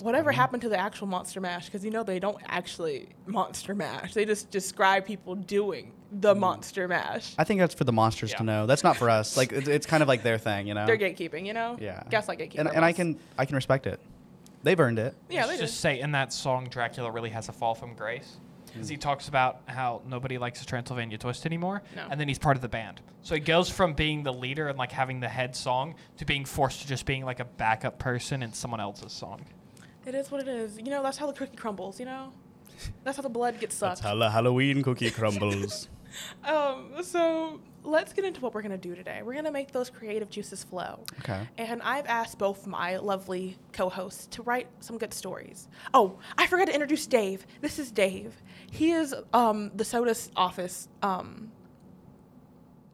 Whatever 0.00 0.30
mm-hmm. 0.30 0.40
happened 0.40 0.62
to 0.62 0.68
the 0.68 0.78
actual 0.78 1.06
Monster 1.08 1.40
Mash? 1.40 1.66
Because 1.66 1.84
you 1.84 1.90
know 1.90 2.02
they 2.04 2.18
don't 2.20 2.38
actually 2.46 3.08
Monster 3.26 3.74
Mash. 3.74 4.14
They 4.14 4.24
just 4.24 4.50
describe 4.50 5.04
people 5.04 5.34
doing 5.34 5.92
the 6.12 6.34
mm. 6.34 6.38
Monster 6.38 6.88
Mash. 6.88 7.34
I 7.38 7.44
think 7.44 7.60
that's 7.60 7.74
for 7.74 7.84
the 7.84 7.92
monsters 7.92 8.30
Yeah. 8.32 8.38
to 8.38 8.44
know. 8.44 8.66
That's 8.66 8.82
not 8.84 8.96
for 8.96 9.08
us. 9.10 9.36
Like, 9.36 9.52
it's, 9.52 9.68
it's 9.68 9.86
kind 9.86 10.02
of 10.02 10.08
like 10.08 10.22
their 10.22 10.38
thing, 10.48 10.66
you 10.66 10.74
know? 10.74 10.86
They're 10.86 10.98
gatekeeping, 10.98 11.46
you 11.46 11.52
know. 11.52 11.76
Yeah. 11.80 12.02
Gaslight 12.10 12.38
gatekeeper. 12.38 12.60
and, 12.66 12.76
and 12.76 12.84
I 12.84 12.92
can 12.92 13.18
I 13.38 13.44
can 13.44 13.54
respect 13.56 13.86
it. 13.86 14.00
They've 14.62 14.78
earned 14.78 14.98
it. 14.98 15.14
Yeah, 15.30 15.42
they 15.42 15.48
Let's 15.48 15.60
do. 15.60 15.66
just 15.66 15.80
say 15.80 16.00
in 16.00 16.12
that 16.12 16.32
song, 16.32 16.68
Dracula 16.70 17.10
really 17.10 17.30
has 17.30 17.48
a 17.48 17.52
fall 17.52 17.74
from 17.74 17.94
grace. 17.94 18.36
Mm. 18.36 18.72
Because 18.74 18.88
he 18.88 18.96
talks 18.96 19.26
about 19.28 19.62
how 19.66 20.00
nobody 20.06 20.38
likes 20.38 20.60
the 20.60 20.66
Transylvania 20.66 21.18
Twist 21.18 21.44
anymore, 21.44 21.82
No. 21.96 22.06
and 22.08 22.20
then 22.20 22.28
he's 22.28 22.38
part 22.38 22.56
of 22.56 22.62
the 22.62 22.68
band. 22.68 23.00
So 23.22 23.34
he 23.34 23.40
goes 23.40 23.68
from 23.68 23.94
being 23.94 24.22
the 24.22 24.32
leader 24.32 24.68
and 24.68 24.78
like 24.78 24.92
having 24.92 25.18
the 25.18 25.28
head 25.28 25.56
song 25.56 25.96
to 26.18 26.24
being 26.24 26.44
forced 26.44 26.82
to 26.82 26.86
just 26.86 27.04
being 27.04 27.24
like 27.24 27.40
a 27.40 27.44
backup 27.44 27.98
person 27.98 28.42
in 28.42 28.52
someone 28.52 28.80
else's 28.80 29.12
song. 29.12 29.44
It 30.06 30.14
is 30.14 30.30
what 30.30 30.40
it 30.40 30.48
is. 30.48 30.78
You 30.78 30.90
know, 30.90 31.02
that's 31.02 31.18
how 31.18 31.26
the 31.26 31.32
cookie 31.32 31.56
crumbles. 31.56 31.98
You 31.98 32.06
know, 32.06 32.32
that's 33.02 33.16
how 33.16 33.22
the 33.22 33.28
blood 33.28 33.58
gets 33.60 33.74
sucked. 33.74 34.02
That's 34.02 34.18
the 34.18 34.30
Halloween 34.30 34.82
cookie 34.82 35.10
crumbles. 35.10 35.88
Um, 36.44 37.02
so 37.02 37.60
let's 37.82 38.12
get 38.12 38.24
into 38.24 38.40
what 38.40 38.54
we're 38.54 38.62
gonna 38.62 38.76
do 38.76 38.94
today. 38.94 39.22
We're 39.22 39.34
gonna 39.34 39.52
make 39.52 39.72
those 39.72 39.90
creative 39.90 40.30
juices 40.30 40.64
flow. 40.64 41.04
Okay. 41.20 41.48
And 41.58 41.80
I've 41.82 42.06
asked 42.06 42.38
both 42.38 42.66
my 42.66 42.96
lovely 42.96 43.56
co-hosts 43.72 44.26
to 44.28 44.42
write 44.42 44.68
some 44.80 44.98
good 44.98 45.14
stories. 45.14 45.68
Oh, 45.94 46.18
I 46.36 46.46
forgot 46.46 46.66
to 46.66 46.74
introduce 46.74 47.06
Dave. 47.06 47.46
This 47.60 47.78
is 47.78 47.90
Dave. 47.90 48.34
He 48.70 48.92
is 48.92 49.14
um, 49.32 49.70
the 49.74 49.84
SOTA's 49.84 50.30
office 50.36 50.88
um, 51.02 51.49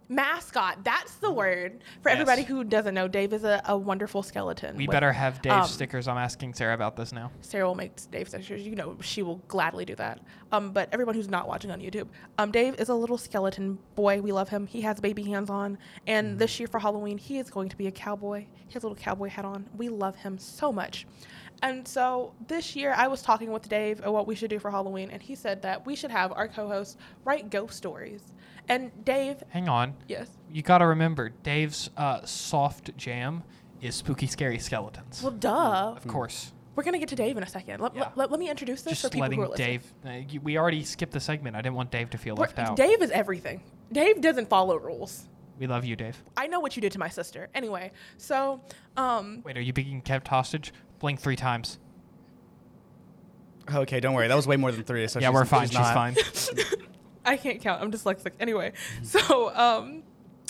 mascot. 0.08 0.84
That's 0.84 1.14
the 1.16 1.30
word 1.30 1.82
for 2.02 2.08
Yes. 2.08 2.20
everybody 2.20 2.42
who 2.42 2.64
doesn't 2.64 2.94
know. 2.94 3.08
Dave 3.08 3.32
is 3.32 3.44
a, 3.44 3.60
a 3.66 3.76
wonderful 3.76 4.22
skeleton. 4.22 4.76
We 4.76 4.86
with- 4.86 4.92
better 4.94 5.12
have 5.12 5.42
Dave 5.42 5.52
um, 5.52 5.66
stickers. 5.66 6.08
I'm 6.08 6.18
asking 6.18 6.54
Sarah 6.54 6.74
about 6.74 6.96
this 6.96 7.12
now. 7.12 7.30
Sarah 7.40 7.66
will 7.66 7.74
make 7.74 7.92
Dave 8.10 8.28
stickers. 8.28 8.62
You 8.66 8.74
know, 8.76 8.96
she 9.00 9.22
will 9.22 9.36
gladly 9.48 9.84
do 9.84 9.94
that. 9.96 10.20
Um, 10.52 10.70
but 10.72 10.88
everyone 10.92 11.14
who's 11.14 11.28
not 11.28 11.48
watching 11.48 11.70
on 11.70 11.80
YouTube, 11.80 12.08
um, 12.38 12.50
Dave 12.50 12.78
is 12.80 12.88
a 12.88 12.94
little 12.94 13.18
skeleton 13.18 13.78
boy. 13.94 14.20
We 14.20 14.32
love 14.32 14.48
him. 14.48 14.66
He 14.66 14.80
has 14.82 15.00
baby 15.00 15.24
hands 15.24 15.50
on. 15.50 15.78
And 16.06 16.38
this 16.38 16.58
year 16.60 16.68
for 16.68 16.78
Halloween, 16.78 17.18
he 17.18 17.38
is 17.38 17.50
going 17.50 17.68
to 17.68 17.76
be 17.76 17.86
a 17.88 17.92
cowboy. 17.92 18.46
He 18.68 18.74
has 18.74 18.84
a 18.84 18.86
little 18.86 19.02
cowboy 19.02 19.28
hat 19.28 19.44
on. 19.44 19.66
We 19.76 19.88
love 19.88 20.16
him 20.16 20.38
so 20.38 20.72
much. 20.72 21.06
And 21.62 21.88
so 21.88 22.34
this 22.48 22.76
year, 22.76 22.92
I 22.94 23.08
was 23.08 23.22
talking 23.22 23.50
with 23.50 23.66
Dave 23.68 24.00
about 24.00 24.12
what 24.12 24.26
we 24.26 24.34
should 24.34 24.50
do 24.50 24.58
for 24.58 24.70
Halloween, 24.70 25.08
and 25.10 25.22
he 25.22 25.34
said 25.34 25.62
that 25.62 25.86
we 25.86 25.96
should 25.96 26.10
have 26.10 26.30
our 26.32 26.48
co-host 26.48 26.98
write 27.24 27.48
ghost 27.48 27.74
stories. 27.78 28.20
And 28.68 28.90
Dave, 29.04 29.42
Hang 29.50 29.68
on. 29.68 29.94
yes, 30.08 30.28
You 30.50 30.62
got 30.62 30.78
to 30.78 30.86
remember, 30.86 31.28
Dave's 31.28 31.90
uh, 31.96 32.24
soft 32.24 32.96
jam 32.96 33.44
is 33.80 33.94
spooky, 33.94 34.26
scary 34.26 34.58
skeletons. 34.58 35.22
well, 35.22 35.32
duh. 35.32 35.94
of 35.96 36.06
course. 36.08 36.52
We're 36.74 36.82
gonna 36.82 36.98
get 36.98 37.08
to 37.10 37.16
Dave 37.16 37.36
in 37.38 37.42
a 37.42 37.46
second. 37.48 37.80
Let, 37.80 37.94
Yeah. 37.96 38.10
let, 38.16 38.30
let 38.30 38.38
me 38.38 38.50
introduce 38.50 38.82
this 38.82 38.98
for 38.98 39.02
Just 39.04 39.12
people 39.14 39.22
letting 39.24 39.38
who 39.38 39.44
are 39.46 39.48
listening. 39.48 39.80
Dave. 40.04 40.26
Uh, 40.26 40.26
you- 40.28 40.40
we 40.42 40.58
already 40.58 40.84
skipped 40.84 41.12
the 41.12 41.20
segment. 41.20 41.56
I 41.56 41.62
didn't 41.62 41.74
want 41.76 41.90
Dave 41.90 42.10
to 42.10 42.18
feel 42.18 42.34
We're- 42.34 42.48
left 42.48 42.58
out. 42.58 42.76
Dave 42.76 43.00
is 43.00 43.10
everything. 43.12 43.62
Dave 43.92 44.20
doesn't 44.20 44.48
follow 44.50 44.76
rules. 44.76 45.26
We 45.58 45.66
love 45.66 45.86
you, 45.86 45.96
Dave. 45.96 46.22
I 46.36 46.48
know 46.48 46.60
what 46.60 46.76
you 46.76 46.82
did 46.82 46.92
to 46.92 46.98
my 46.98 47.08
sister. 47.08 47.48
Anyway, 47.54 47.92
so 48.18 48.60
um, 48.98 49.40
Wait, 49.42 49.56
are 49.56 49.60
you 49.62 49.72
being 49.72 50.02
kept 50.02 50.28
hostage? 50.28 50.74
Blink 50.98 51.18
three 51.18 51.36
times. 51.36 51.78
Okay, 53.74 53.98
don't 54.00 54.12
worry. 54.14 54.28
That 54.28 54.34
was 54.36 54.46
way 54.46 54.56
more 54.56 54.70
than 54.70 54.84
three. 54.84 55.06
So 55.08 55.18
yeah, 55.18 55.28
she's- 55.28 55.34
we're 55.34 55.44
fine. 55.46 55.68
She's, 55.68 55.78
not. 55.78 55.94
fine. 55.94 56.14
I 57.26 57.36
can't 57.36 57.60
count. 57.60 57.82
I'm 57.82 57.90
dyslexic. 57.90 58.32
Anyway, 58.40 58.72
so 59.02 59.48
um, 59.48 60.02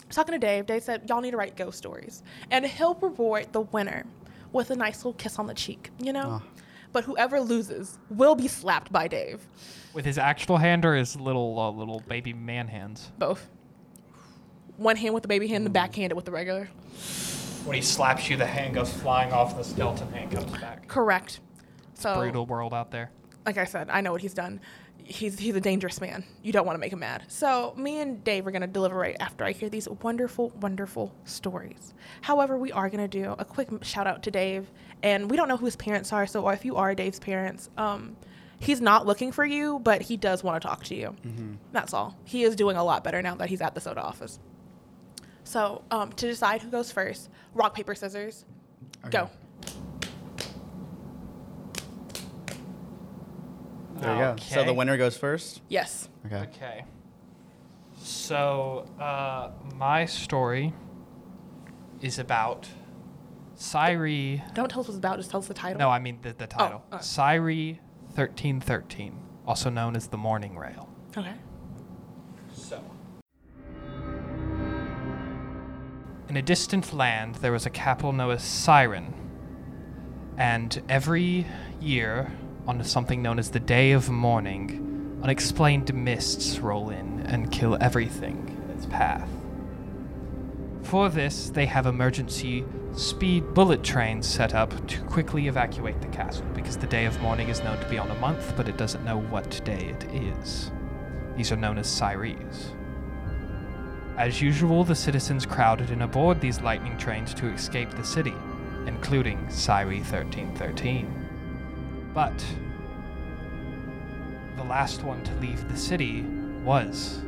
I 0.02 0.06
was 0.06 0.16
talking 0.16 0.33
to 0.33 0.38
Dave. 0.38 0.66
Dave 0.66 0.83
said 0.83 1.02
y'all 1.09 1.21
need 1.21 1.33
to 1.33 1.37
write 1.37 1.56
ghost 1.56 1.78
stories, 1.78 2.23
and 2.50 2.64
he'll 2.64 2.95
reward 2.95 3.52
the 3.52 3.62
winner 3.62 4.04
with 4.52 4.71
a 4.71 4.76
nice 4.76 4.99
little 4.99 5.14
kiss 5.14 5.38
on 5.38 5.47
the 5.47 5.54
cheek. 5.54 5.90
You 5.99 6.12
know. 6.12 6.40
Oh. 6.40 6.49
But 6.92 7.04
whoever 7.04 7.40
loses 7.40 7.99
will 8.09 8.35
be 8.35 8.49
slapped 8.49 8.90
by 8.90 9.06
Dave. 9.09 9.47
With 9.92 10.04
his 10.04 10.16
actual 10.16 10.56
hand 10.56 10.85
or 10.85 10.95
his 10.95 11.16
little 11.16 11.59
uh, 11.59 11.71
little 11.71 12.00
baby 12.09 12.33
man 12.33 12.68
hands? 12.68 13.12
Both. 13.18 13.50
One 14.76 14.97
hand 14.97 15.12
with 15.12 15.23
the 15.23 15.28
baby 15.28 15.47
hand, 15.49 15.66
the 15.66 15.71
backhanded 15.71 16.16
with 16.16 16.25
the 16.25 16.30
regular. 16.30 16.71
When 17.64 17.75
he 17.75 17.83
slaps 17.83 18.30
you, 18.30 18.37
the 18.37 18.47
hand 18.47 18.75
goes 18.75 18.92
flying 18.92 19.33
off. 19.33 19.56
The 19.56 19.64
skeleton 19.64 20.11
hand 20.12 20.30
comes 20.30 20.50
back. 20.52 20.87
Correct. 20.87 21.40
So 21.95 22.14
Brutal 22.14 22.47
world 22.47 22.73
out 22.73 22.90
there. 22.90 23.11
Like 23.46 23.58
I 23.58 23.64
said, 23.64 23.88
I 23.90 24.00
know 24.00 24.12
what 24.12 24.20
he's 24.20 24.34
done. 24.34 24.60
He's 25.04 25.38
he's 25.38 25.54
a 25.54 25.60
dangerous 25.60 26.00
man. 26.00 26.24
You 26.42 26.52
don't 26.52 26.66
want 26.66 26.74
to 26.74 26.80
make 26.80 26.92
him 26.92 26.98
mad. 26.98 27.22
So 27.28 27.72
me 27.76 28.00
and 28.00 28.24
Dave 28.24 28.44
are 28.46 28.50
gonna 28.50 28.66
deliberate 28.66 29.16
after 29.20 29.44
I 29.44 29.52
hear 29.52 29.68
these 29.68 29.88
wonderful, 30.02 30.50
wonderful 30.60 31.14
stories. 31.24 31.94
However, 32.22 32.58
we 32.58 32.72
are 32.72 32.90
gonna 32.90 33.06
do 33.06 33.36
a 33.38 33.44
quick 33.44 33.68
shout 33.84 34.08
out 34.08 34.24
to 34.24 34.32
Dave, 34.32 34.68
and 35.04 35.30
we 35.30 35.36
don't 35.36 35.46
know 35.48 35.56
who 35.56 35.64
his 35.64 35.76
parents 35.76 36.12
are. 36.12 36.26
So 36.26 36.48
if 36.48 36.64
you 36.64 36.74
are 36.74 36.92
Dave's 36.92 37.20
parents, 37.20 37.70
um, 37.78 38.16
he's 38.58 38.80
not 38.80 39.06
looking 39.06 39.30
for 39.30 39.44
you, 39.44 39.78
but 39.78 40.02
he 40.02 40.16
does 40.16 40.42
want 40.42 40.60
to 40.60 40.66
talk 40.66 40.82
to 40.84 40.96
you. 40.96 41.14
That's 41.70 41.94
all. 41.94 42.16
He 42.24 42.42
is 42.42 42.56
doing 42.56 42.76
a 42.76 42.82
lot 42.82 43.04
better 43.04 43.22
now 43.22 43.36
that 43.36 43.48
he's 43.48 43.60
at 43.60 43.76
the 43.76 43.80
SOTA 43.80 44.02
office. 44.02 44.40
So 45.44 45.82
um, 45.92 46.10
to 46.14 46.26
decide 46.26 46.62
who 46.62 46.70
goes 46.70 46.90
first, 46.90 47.30
rock 47.54 47.74
paper 47.74 47.94
scissors, 47.94 48.44
go. 49.10 49.30
There 53.98 54.14
you 54.14 54.20
go. 54.20 54.36
So 54.38 54.64
the 54.64 54.74
winner 54.74 54.96
goes 54.96 55.16
first. 55.16 55.62
Yes. 55.68 56.08
Okay. 56.26 56.36
Okay. 56.54 56.84
So, 57.98 58.86
uh, 59.00 59.50
my 59.74 60.04
story 60.04 60.72
is 62.00 62.18
about 62.18 62.68
Syri. 63.56 64.42
Don't 64.54 64.68
tell 64.70 64.80
us 64.80 64.88
what 64.88 64.92
it's 64.92 64.98
about. 64.98 65.16
Just 65.16 65.30
tell 65.30 65.40
us 65.40 65.48
the 65.48 65.54
title. 65.54 65.78
No, 65.78 65.88
I 65.90 65.98
mean 65.98 66.18
the, 66.22 66.32
the 66.34 66.46
title. 66.46 66.82
uh. 66.92 66.98
Syri 66.98 67.78
1313, 68.14 69.18
also 69.46 69.70
known 69.70 69.96
as 69.96 70.08
the 70.08 70.16
Morning 70.18 70.56
Rail. 70.56 70.88
Okay. 71.16 71.34
So. 72.54 72.82
In 76.28 76.36
a 76.36 76.42
distant 76.42 76.92
land, 76.92 77.36
there 77.36 77.52
was 77.52 77.66
a 77.66 77.70
capital 77.70 78.12
known 78.12 78.32
as 78.32 78.42
Siren. 78.44 79.14
And 80.36 80.82
every 80.88 81.46
year, 81.80 82.30
on 82.66 82.82
something 82.82 83.23
known 83.23 83.38
as 83.38 83.50
the 83.50 83.61
Day 83.61 83.92
of 83.92 84.11
Mourning, 84.11 85.20
unexplained 85.23 85.92
mists 85.94 86.58
roll 86.58 86.90
in 86.90 87.20
and 87.26 87.50
kill 87.52 87.76
everything 87.80 88.58
in 88.64 88.76
its 88.76 88.87
path. 88.87 89.28
For 90.82 91.08
this, 91.08 91.50
they 91.50 91.66
have 91.66 91.87
emergency 91.87 92.64
speed 92.94 93.54
bullet 93.54 93.82
trains 93.82 94.26
set 94.26 94.54
up 94.54 94.87
to 94.87 95.00
quickly 95.02 95.49
evacuate 95.49 96.00
the 96.00 96.08
castle 96.08 96.46
because 96.54 96.76
the 96.76 96.87
Day 96.87 97.04
of 97.04 97.20
Mourning 97.20 97.49
is 97.49 97.62
known 97.62 97.78
to 97.80 97.88
be 97.88 97.99
on 97.99 98.11
a 98.11 98.18
month, 98.20 98.54
but 98.56 98.68
it 98.68 98.76
doesn't 98.76 99.04
know 99.04 99.18
what 99.18 99.64
day 99.64 99.94
it 99.99 100.04
is. 100.12 100.70
These 101.37 101.52
are 101.52 101.56
known 101.56 101.78
as 101.78 101.87
Syres. 101.87 102.73
As 104.16 104.40
usual, 104.40 104.82
the 104.82 104.94
citizens 104.94 105.44
crowded 105.44 105.90
in 105.90 106.02
aboard 106.02 106.40
these 106.40 106.62
lightning 106.62 106.96
trains 106.96 107.35
to 107.35 107.49
escape 107.49 107.90
the 107.90 108.04
city, 108.04 108.35
including 108.87 109.38
Syri 109.49 109.99
1313. 109.99 111.25
But 112.16 112.42
the 114.56 114.64
last 114.64 115.02
one 115.02 115.23
to 115.25 115.35
leave 115.35 115.68
the 115.68 115.76
city 115.76 116.23
was 116.64 117.20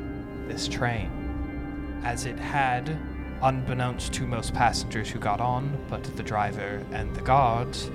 this 0.47 0.67
train, 0.67 2.01
as 2.05 2.25
it 2.25 2.39
had, 2.39 2.99
unbeknownst 3.43 4.15
to 4.15 4.27
most 4.27 4.55
passengers 4.55 5.11
who 5.11 5.19
got 5.19 5.43
on, 5.43 5.79
but 5.91 6.05
the 6.05 6.23
driver 6.23 6.83
and 6.91 7.15
the 7.15 7.21
guards, 7.21 7.91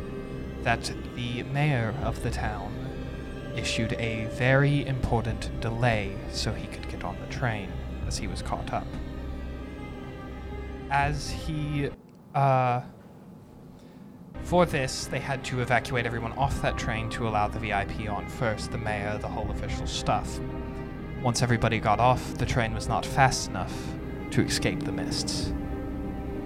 that 0.62 0.94
the 1.16 1.42
mayor 1.42 1.96
of 2.04 2.22
the 2.22 2.30
town 2.30 2.72
issued 3.58 3.94
a 3.94 4.26
very 4.26 4.86
important 4.86 5.50
delay 5.62 6.16
so 6.32 6.54
he 6.54 6.68
could 6.68 6.88
get 6.90 7.04
on 7.04 7.18
the 7.22 7.34
train 7.34 7.72
as 8.06 8.20
he 8.20 8.28
was 8.28 8.44
caught 8.44 8.72
up. 8.72 8.86
As 10.92 11.32
he, 11.32 11.90
uh, 12.36 12.82
for 14.44 14.66
this, 14.66 15.06
they 15.06 15.20
had 15.20 15.44
to 15.46 15.62
evacuate 15.62 16.06
everyone 16.06 16.34
off 16.34 16.62
that 16.62 16.78
train 16.78 17.10
to 17.12 17.28
allow 17.28 17.48
the 17.48 17.60
VIP 17.60 18.10
on 18.10 18.28
first, 18.28 18.72
the 18.72 18.78
mayor, 18.78 19.18
the 19.18 19.28
whole 19.28 19.50
official 19.50 19.88
stuff. 19.88 20.40
Once 21.22 21.42
everybody 21.42 21.80
got 21.80 22.00
off, 22.00 22.38
the 22.38 22.46
train 22.46 22.74
was 22.74 22.88
not 22.88 23.06
fast 23.06 23.50
enough 23.50 23.74
to 24.32 24.42
escape 24.42 24.84
the 24.84 24.92
mists, 24.92 25.48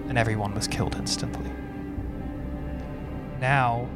and 0.08 0.18
everyone 0.18 0.54
was 0.54 0.68
killed 0.68 0.96
instantly. 0.96 1.51
Now, 3.39 3.89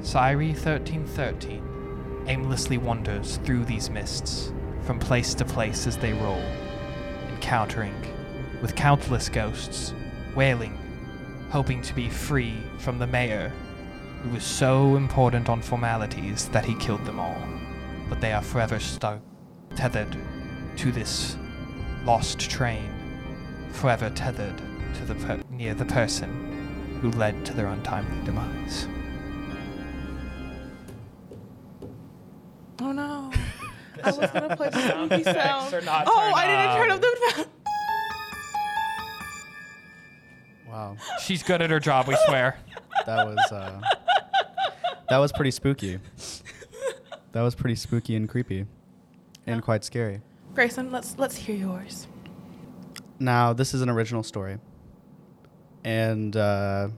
Syri 0.00 0.50
1313 0.50 2.24
aimlessly 2.26 2.78
wanders 2.78 3.38
through 3.44 3.64
these 3.64 3.88
mists, 3.88 4.52
from 4.82 4.98
place 4.98 5.34
to 5.34 5.44
place 5.44 5.86
as 5.86 5.96
they 5.96 6.12
roll, 6.12 6.42
encountering 7.28 7.94
with 8.60 8.74
countless 8.74 9.28
ghosts, 9.28 9.94
wailing, 10.34 10.76
hoping 11.50 11.82
to 11.82 11.94
be 11.94 12.08
free 12.08 12.56
from 12.78 12.98
the 12.98 13.06
mayor, 13.06 13.52
who 14.22 14.30
was 14.30 14.44
so 14.44 14.96
important 14.96 15.48
on 15.48 15.60
formalities 15.60 16.48
that 16.48 16.64
he 16.64 16.74
killed 16.76 17.04
them 17.04 17.20
all. 17.20 17.40
But 18.08 18.20
they 18.20 18.32
are 18.32 18.42
forever 18.42 18.78
stuck, 18.78 19.20
tethered 19.74 20.16
to 20.76 20.92
this 20.92 21.36
lost 22.04 22.38
train, 22.38 22.90
forever 23.72 24.10
tethered 24.10 24.60
to 24.94 25.04
the 25.04 25.14
per- 25.14 25.42
near 25.50 25.74
the 25.74 25.84
person 25.84 26.98
who 27.00 27.10
led 27.12 27.44
to 27.46 27.52
their 27.52 27.66
untimely 27.66 28.24
demise. 28.24 28.88
Oh 32.80 32.92
no. 32.92 33.32
I 34.04 34.10
was 34.10 34.30
gonna 34.30 34.56
play 34.56 34.68
the 34.68 34.80
sound 34.80 35.10
spooky 35.10 35.22
effects 35.22 35.70
sound. 35.70 35.86
not 35.86 36.04
oh, 36.06 36.32
I 36.34 36.46
didn't 36.46 36.76
turn 36.76 36.90
on. 36.90 36.96
up 36.96 37.00
the. 37.00 37.55
Wow. 40.76 40.96
She's 41.24 41.42
good 41.42 41.62
at 41.62 41.70
her 41.70 41.80
job, 41.80 42.06
we 42.06 42.14
swear. 42.26 42.58
That 43.06 43.26
was 43.26 43.38
uh, 43.50 43.80
that 45.08 45.16
was 45.16 45.32
pretty 45.32 45.50
spooky. 45.50 45.98
That 47.32 47.40
was 47.40 47.54
pretty 47.54 47.76
spooky 47.76 48.14
and 48.14 48.28
creepy, 48.28 48.66
and 49.46 49.56
Yeah. 49.56 49.60
quite 49.62 49.84
scary. 49.84 50.20
Grayson, 50.54 50.92
let's 50.92 51.16
let's 51.18 51.34
hear 51.36 51.56
yours. 51.56 52.06
Now, 53.18 53.54
this 53.54 53.72
is 53.72 53.80
an 53.80 53.88
original 53.88 54.22
story. 54.22 54.58
And 55.82 56.36
uh, 56.36 56.88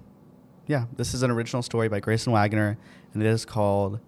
yeah, 0.66 0.86
this 0.96 1.14
is 1.14 1.22
an 1.22 1.30
original 1.30 1.62
story 1.62 1.86
by 1.88 2.00
Grayson 2.00 2.32
Wagner, 2.32 2.78
and 3.14 3.22
it 3.22 3.26
is 3.28 3.44
called 3.44 4.00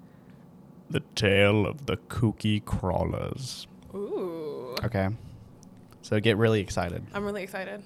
The 0.91 1.01
Tale 1.15 1.65
of 1.65 1.87
the 1.87 1.97
Kooky 1.97 2.65
Crawlers. 2.65 3.69
Ooh. 3.95 4.75
Okay. 4.83 5.11
So 6.03 6.19
get 6.19 6.37
really 6.39 6.61
excited. 6.61 7.05
I'm 7.15 7.25
really 7.25 7.45
excited. 7.45 7.83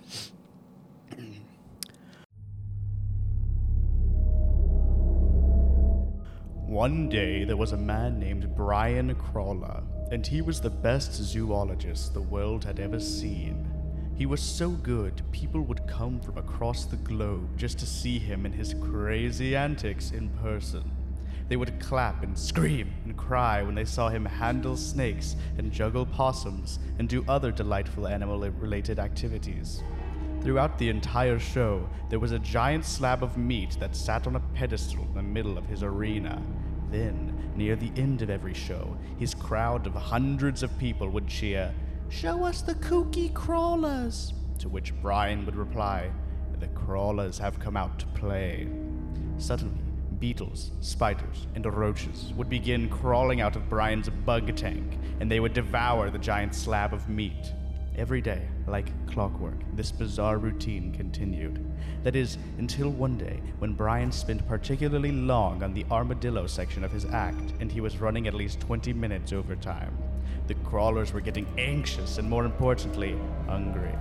One 6.75 7.09
day 7.09 7.45
there 7.45 7.57
was 7.57 7.71
a 7.71 7.77
man 7.77 8.19
named 8.19 8.57
Brian 8.57 9.15
Crawler, 9.15 9.85
and 10.11 10.27
he 10.27 10.43
was 10.43 10.61
the 10.61 10.71
best 10.71 11.13
zoologist 11.13 12.13
the 12.13 12.21
world 12.21 12.65
had 12.65 12.81
ever 12.81 12.99
seen. 12.99 13.71
He 14.17 14.27
was 14.27 14.43
so 14.43 14.71
good, 14.71 15.23
people 15.31 15.61
would 15.61 15.87
come 15.87 16.19
from 16.19 16.37
across 16.37 16.85
the 16.85 16.97
globe 16.97 17.57
just 17.57 17.79
to 17.79 17.87
see 17.87 18.19
him 18.19 18.45
and 18.45 18.53
his 18.53 18.75
crazy 18.75 19.55
antics 19.55 20.11
in 20.11 20.31
person. 20.31 20.91
They 21.49 21.55
would 21.55 21.79
clap 21.79 22.25
and 22.25 22.37
scream 22.37 22.93
and 23.05 23.17
cry 23.17 23.63
when 23.63 23.77
they 23.77 23.85
saw 23.85 24.09
him 24.09 24.25
handle 24.25 24.77
snakes 24.77 25.37
and 25.57 25.71
juggle 25.71 26.05
possums 26.07 26.81
and 26.99 27.09
do 27.09 27.25
other 27.29 27.53
delightful 27.53 28.09
animal 28.09 28.41
related 28.51 28.99
activities. 28.99 29.85
Throughout 30.45 30.77
the 30.77 30.91
entire 30.91 31.39
show, 31.39 31.89
there 32.11 32.21
was 32.21 32.33
a 32.33 32.39
giant 32.39 32.85
slab 32.85 33.23
of 33.23 33.39
meat 33.39 33.79
that 33.81 33.97
sat 33.97 34.27
on 34.27 34.37
a 34.37 34.41
pedestal 34.53 35.03
in 35.03 35.15
the 35.15 35.23
middle 35.23 35.57
of 35.57 35.65
his 35.65 35.83
arena. 35.83 36.43
Then, 36.91 37.51
near 37.57 37.77
the 37.77 37.91
end 37.97 38.21
of 38.21 38.29
every 38.29 38.53
show, 38.53 38.95
his 39.19 39.33
crowd 39.35 39.87
of 39.87 39.95
hundreds 39.95 40.63
of 40.63 40.77
people 40.79 41.09
would 41.09 41.27
cheer, 41.27 41.73
Show 42.11 42.45
us 42.45 42.61
the 42.61 42.75
kooky 42.75 43.33
crawlers! 43.33 44.35
To 44.59 44.69
which 44.69 44.93
Brian 45.01 45.47
would 45.47 45.57
reply, 45.57 46.11
The 46.61 46.69
crawlers 46.69 47.39
have 47.39 47.59
come 47.59 47.79
out 47.79 47.99
to 48.01 48.07
play. 48.09 48.69
Suddenly, 49.39 49.81
beetles, 50.19 50.73
spiders, 50.81 51.47
and 51.55 51.65
roaches 51.65 52.35
would 52.37 52.51
begin 52.51 52.91
crawling 52.91 53.41
out 53.41 53.57
of 53.57 53.71
Brian's 53.71 54.11
bug 54.11 54.55
tank, 54.57 54.99
and 55.21 55.31
they 55.31 55.41
would 55.41 55.55
devour 55.55 56.11
the 56.11 56.19
giant 56.19 56.55
slab 56.55 56.93
of 56.93 57.09
meat. 57.09 57.55
Every 57.97 58.21
day, 58.21 58.43
like 58.67 58.91
clockwork, 59.07 59.55
this 59.75 59.93
bizarre 59.93 60.39
routine 60.39 60.93
continued. 60.93 61.65
That 62.03 62.17
is, 62.17 62.39
until 62.59 62.91
one 62.91 63.17
day 63.17 63.41
when 63.61 63.75
Brian 63.75 64.11
spent 64.11 64.47
particularly 64.49 65.13
long 65.13 65.63
on 65.63 65.75
the 65.75 65.87
armadillo 65.93 66.49
section 66.49 66.83
of 66.83 66.91
his 66.91 67.05
act, 67.05 67.55
and 67.61 67.71
he 67.71 67.81
was 67.81 67.99
running 67.99 68.27
at 68.27 68.35
least 68.35 68.59
20 68.59 68.93
minutes 68.93 69.33
overtime. 69.33 69.97
The 70.49 70.57
crawlers 70.57 71.13
were 71.13 71.21
getting 71.21 71.47
anxious 71.57 72.19
and, 72.19 72.29
more 72.29 72.45
importantly, 72.45 73.17
hungry. 73.47 73.95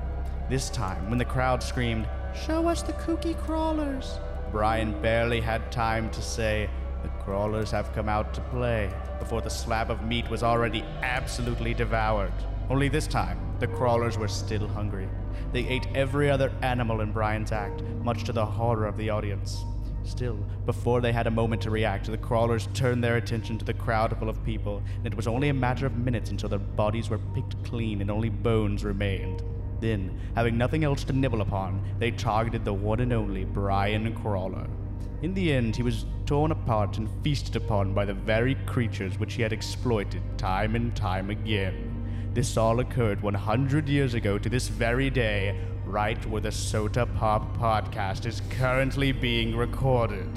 This 0.49 0.71
time, 0.71 1.07
when 1.09 1.19
the 1.19 1.25
crowd 1.25 1.61
screamed, 1.61 2.07
Show 2.47 2.67
us 2.67 2.81
the 2.81 2.93
kooky 2.93 3.37
crawlers, 3.45 4.17
Brian 4.51 4.99
barely 5.03 5.39
had 5.39 5.71
time 5.71 6.09
to 6.09 6.21
say, 6.21 6.67
The 7.03 7.09
crawlers 7.23 7.69
have 7.69 7.93
come 7.93 8.09
out 8.09 8.33
to 8.33 8.41
play, 8.41 8.91
before 9.19 9.41
the 9.41 9.49
slab 9.49 9.91
of 9.91 10.03
meat 10.03 10.27
was 10.31 10.41
already 10.41 10.83
absolutely 11.03 11.75
devoured. 11.75 12.33
Only 12.69 12.89
this 12.89 13.07
time, 13.07 13.39
the 13.63 13.67
crawlers 13.67 14.17
were 14.17 14.27
still 14.27 14.67
hungry. 14.67 15.07
They 15.53 15.65
ate 15.65 15.87
every 15.95 16.29
other 16.29 16.51
animal 16.61 16.99
in 16.99 17.13
Brian's 17.13 17.53
act, 17.53 17.81
much 18.03 18.25
to 18.25 18.33
the 18.33 18.45
horror 18.45 18.85
of 18.85 18.97
the 18.97 19.09
audience. 19.09 19.63
Still, 20.03 20.35
before 20.65 20.99
they 20.99 21.13
had 21.13 21.27
a 21.27 21.31
moment 21.31 21.61
to 21.61 21.71
react, 21.71 22.07
the 22.07 22.17
crawlers 22.17 22.67
turned 22.73 23.01
their 23.01 23.15
attention 23.15 23.57
to 23.57 23.63
the 23.63 23.73
crowd 23.73 24.17
full 24.19 24.27
of 24.27 24.43
people, 24.43 24.83
and 24.97 25.07
it 25.07 25.15
was 25.15 25.27
only 25.27 25.47
a 25.47 25.53
matter 25.53 25.85
of 25.85 25.95
minutes 25.95 26.29
until 26.29 26.49
their 26.49 26.59
bodies 26.59 27.09
were 27.09 27.21
picked 27.33 27.63
clean 27.63 28.01
and 28.01 28.11
only 28.11 28.27
bones 28.27 28.83
remained. 28.83 29.41
Then, 29.79 30.19
having 30.35 30.57
nothing 30.57 30.83
else 30.83 31.05
to 31.05 31.13
nibble 31.13 31.39
upon, 31.39 31.81
they 31.99 32.11
targeted 32.11 32.65
the 32.65 32.73
one 32.73 32.99
and 32.99 33.13
only 33.13 33.45
Brian 33.45 34.13
Crawler. 34.13 34.67
In 35.21 35.33
the 35.33 35.53
end, 35.53 35.77
he 35.77 35.83
was 35.83 36.05
torn 36.25 36.51
apart 36.51 36.97
and 36.97 37.07
feasted 37.23 37.55
upon 37.55 37.93
by 37.93 38.03
the 38.03 38.13
very 38.13 38.55
creatures 38.65 39.17
which 39.17 39.35
he 39.35 39.41
had 39.41 39.53
exploited 39.53 40.21
time 40.37 40.75
and 40.75 40.93
time 40.97 41.29
again. 41.29 41.92
This 42.33 42.57
all 42.57 42.79
occurred 42.79 43.21
100 43.21 43.87
years 43.87 44.15
ago 44.15 44.39
to 44.39 44.49
this 44.49 44.67
very 44.67 45.11
day, 45.11 45.55
right 45.85 46.25
where 46.25 46.41
the 46.41 46.49
Sota 46.49 47.05
Pop 47.15 47.55
podcast 47.57 48.25
is 48.25 48.41
currently 48.49 49.11
being 49.11 49.55
recorded. 49.55 50.27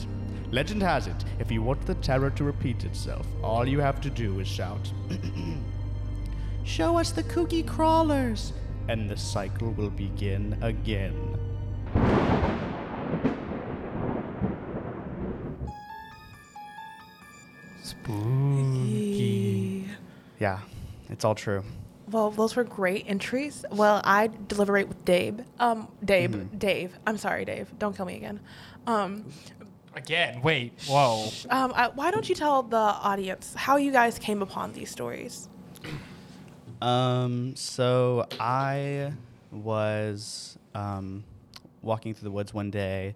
Legend 0.50 0.82
has 0.82 1.06
it, 1.06 1.24
if 1.38 1.50
you 1.50 1.62
want 1.62 1.86
the 1.86 1.94
terror 1.94 2.28
to 2.30 2.44
repeat 2.44 2.84
itself, 2.84 3.26
all 3.42 3.66
you 3.66 3.80
have 3.80 4.02
to 4.02 4.10
do 4.10 4.40
is 4.40 4.46
shout, 4.46 4.92
Show 6.64 6.98
us 6.98 7.12
the 7.12 7.22
kooky 7.22 7.66
crawlers! 7.66 8.52
And 8.88 9.08
the 9.08 9.16
cycle 9.16 9.70
will 9.70 9.88
begin 9.88 10.58
again. 10.62 11.38
Spooky. 17.82 19.08
Yeah, 20.38 20.58
it's 21.08 21.24
all 21.24 21.34
true. 21.34 21.62
Well, 22.10 22.30
those 22.30 22.54
were 22.54 22.64
great 22.64 23.04
entries. 23.08 23.64
Well, 23.70 24.00
I 24.04 24.30
deliberate 24.48 24.88
with 24.88 25.04
Dave. 25.04 25.40
Um, 25.58 25.88
Dave, 26.04 26.30
Mm-hmm. 26.30 26.58
Dave. 26.58 26.96
I'm 27.06 27.18
sorry, 27.18 27.44
Dave. 27.44 27.68
Don't 27.78 27.96
kill 27.96 28.06
me 28.06 28.16
again. 28.16 28.40
Um, 28.86 29.24
Again, 29.94 30.42
wait, 30.42 30.74
whoa. 30.86 31.30
um, 31.48 31.72
I, 31.74 31.88
why 31.88 32.10
don't 32.10 32.28
you 32.28 32.34
tell 32.34 32.62
the 32.62 32.76
audience 32.76 33.54
how 33.56 33.76
you 33.78 33.90
guys 33.90 34.18
came 34.18 34.42
upon 34.42 34.72
these 34.74 34.90
stories? 34.90 35.48
Um, 36.82 37.56
so 37.56 38.26
I 38.38 39.12
was 39.50 40.58
um, 40.74 41.24
walking 41.80 42.12
through 42.12 42.26
the 42.26 42.30
woods 42.30 42.52
one 42.52 42.70
day, 42.70 43.14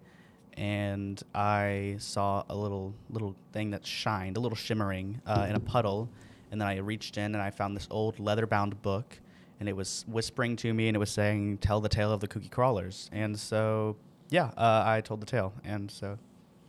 and 0.56 1.22
I 1.34 1.96
saw 1.98 2.44
a 2.48 2.56
little 2.56 2.94
little 3.10 3.36
thing 3.52 3.70
that 3.72 3.86
shined, 3.86 4.38
a 4.38 4.40
little 4.40 4.56
shimmering 4.56 5.20
uh, 5.26 5.46
in 5.50 5.56
a 5.56 5.60
puddle, 5.60 6.08
and 6.50 6.60
then 6.60 6.68
I 6.68 6.76
reached 6.78 7.16
in 7.16 7.34
and 7.34 7.42
I 7.42 7.50
found 7.50 7.76
this 7.76 7.86
old 7.90 8.18
leather-bound 8.18 8.82
book, 8.82 9.18
and 9.58 9.68
it 9.68 9.76
was 9.76 10.04
whispering 10.08 10.56
to 10.56 10.72
me, 10.74 10.88
and 10.88 10.96
it 10.96 10.98
was 10.98 11.10
saying, 11.10 11.58
"Tell 11.58 11.80
the 11.80 11.88
tale 11.88 12.12
of 12.12 12.20
the 12.20 12.28
kooky 12.28 12.50
crawlers." 12.50 13.08
And 13.12 13.38
so, 13.38 13.96
yeah, 14.30 14.46
uh, 14.56 14.82
I 14.86 15.00
told 15.02 15.20
the 15.20 15.26
tale, 15.26 15.52
and 15.64 15.90
so, 15.90 16.18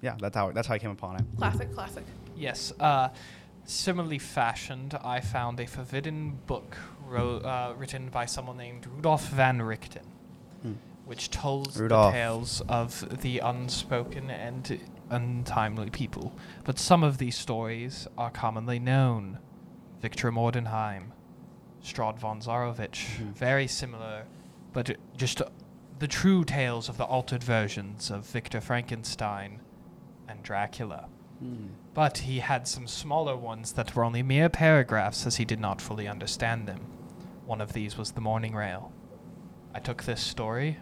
yeah, 0.01 0.15
that's 0.19 0.35
how 0.35 0.51
that's 0.51 0.67
how 0.67 0.73
I 0.75 0.79
came 0.79 0.91
upon 0.91 1.15
it. 1.17 1.23
Classic, 1.37 1.73
classic. 1.73 2.03
Yes. 2.35 2.73
Uh, 2.79 3.09
similarly 3.63 4.17
fashioned, 4.19 4.95
I 5.03 5.19
found 5.21 5.59
a 5.59 5.67
forbidden 5.67 6.39
book 6.47 6.75
ro- 7.05 7.37
uh, 7.37 7.73
written 7.77 8.09
by 8.09 8.25
someone 8.25 8.57
named 8.57 8.87
Rudolf 8.87 9.29
van 9.29 9.61
Richten, 9.61 10.03
Hmm. 10.63 10.73
which 11.05 11.29
tells 11.29 11.79
Rudolph. 11.79 12.11
the 12.13 12.17
tales 12.19 12.61
of 12.67 13.21
the 13.21 13.39
unspoken 13.39 14.29
and 14.31 14.79
untimely 15.11 15.89
people. 15.91 16.33
But 16.63 16.79
some 16.79 17.03
of 17.03 17.17
these 17.19 17.37
stories 17.37 18.07
are 18.17 18.31
commonly 18.31 18.79
known. 18.79 19.37
Victor 20.01 20.31
Mordenheim, 20.31 21.11
Strahd 21.83 22.17
von 22.17 22.41
Zarovich, 22.41 23.05
mm-hmm. 23.05 23.31
very 23.31 23.67
similar, 23.67 24.25
but 24.73 24.97
just 25.15 25.41
the 25.99 26.07
true 26.07 26.43
tales 26.43 26.89
of 26.89 26.97
the 26.97 27.03
altered 27.03 27.43
versions 27.43 28.09
of 28.09 28.25
Victor 28.25 28.59
Frankenstein 28.59 29.61
and 30.27 30.41
Dracula. 30.41 31.07
Mm. 31.43 31.69
But 31.93 32.19
he 32.19 32.39
had 32.39 32.67
some 32.67 32.87
smaller 32.87 33.35
ones 33.35 33.73
that 33.73 33.95
were 33.95 34.03
only 34.03 34.23
mere 34.23 34.49
paragraphs 34.49 35.27
as 35.27 35.35
he 35.35 35.45
did 35.45 35.59
not 35.59 35.81
fully 35.81 36.07
understand 36.07 36.67
them. 36.67 36.79
One 37.45 37.61
of 37.61 37.73
these 37.73 37.97
was 37.97 38.11
the 38.11 38.21
Morning 38.21 38.55
Rail. 38.55 38.91
I 39.75 39.79
took 39.79 40.03
this 40.03 40.21
story, 40.21 40.77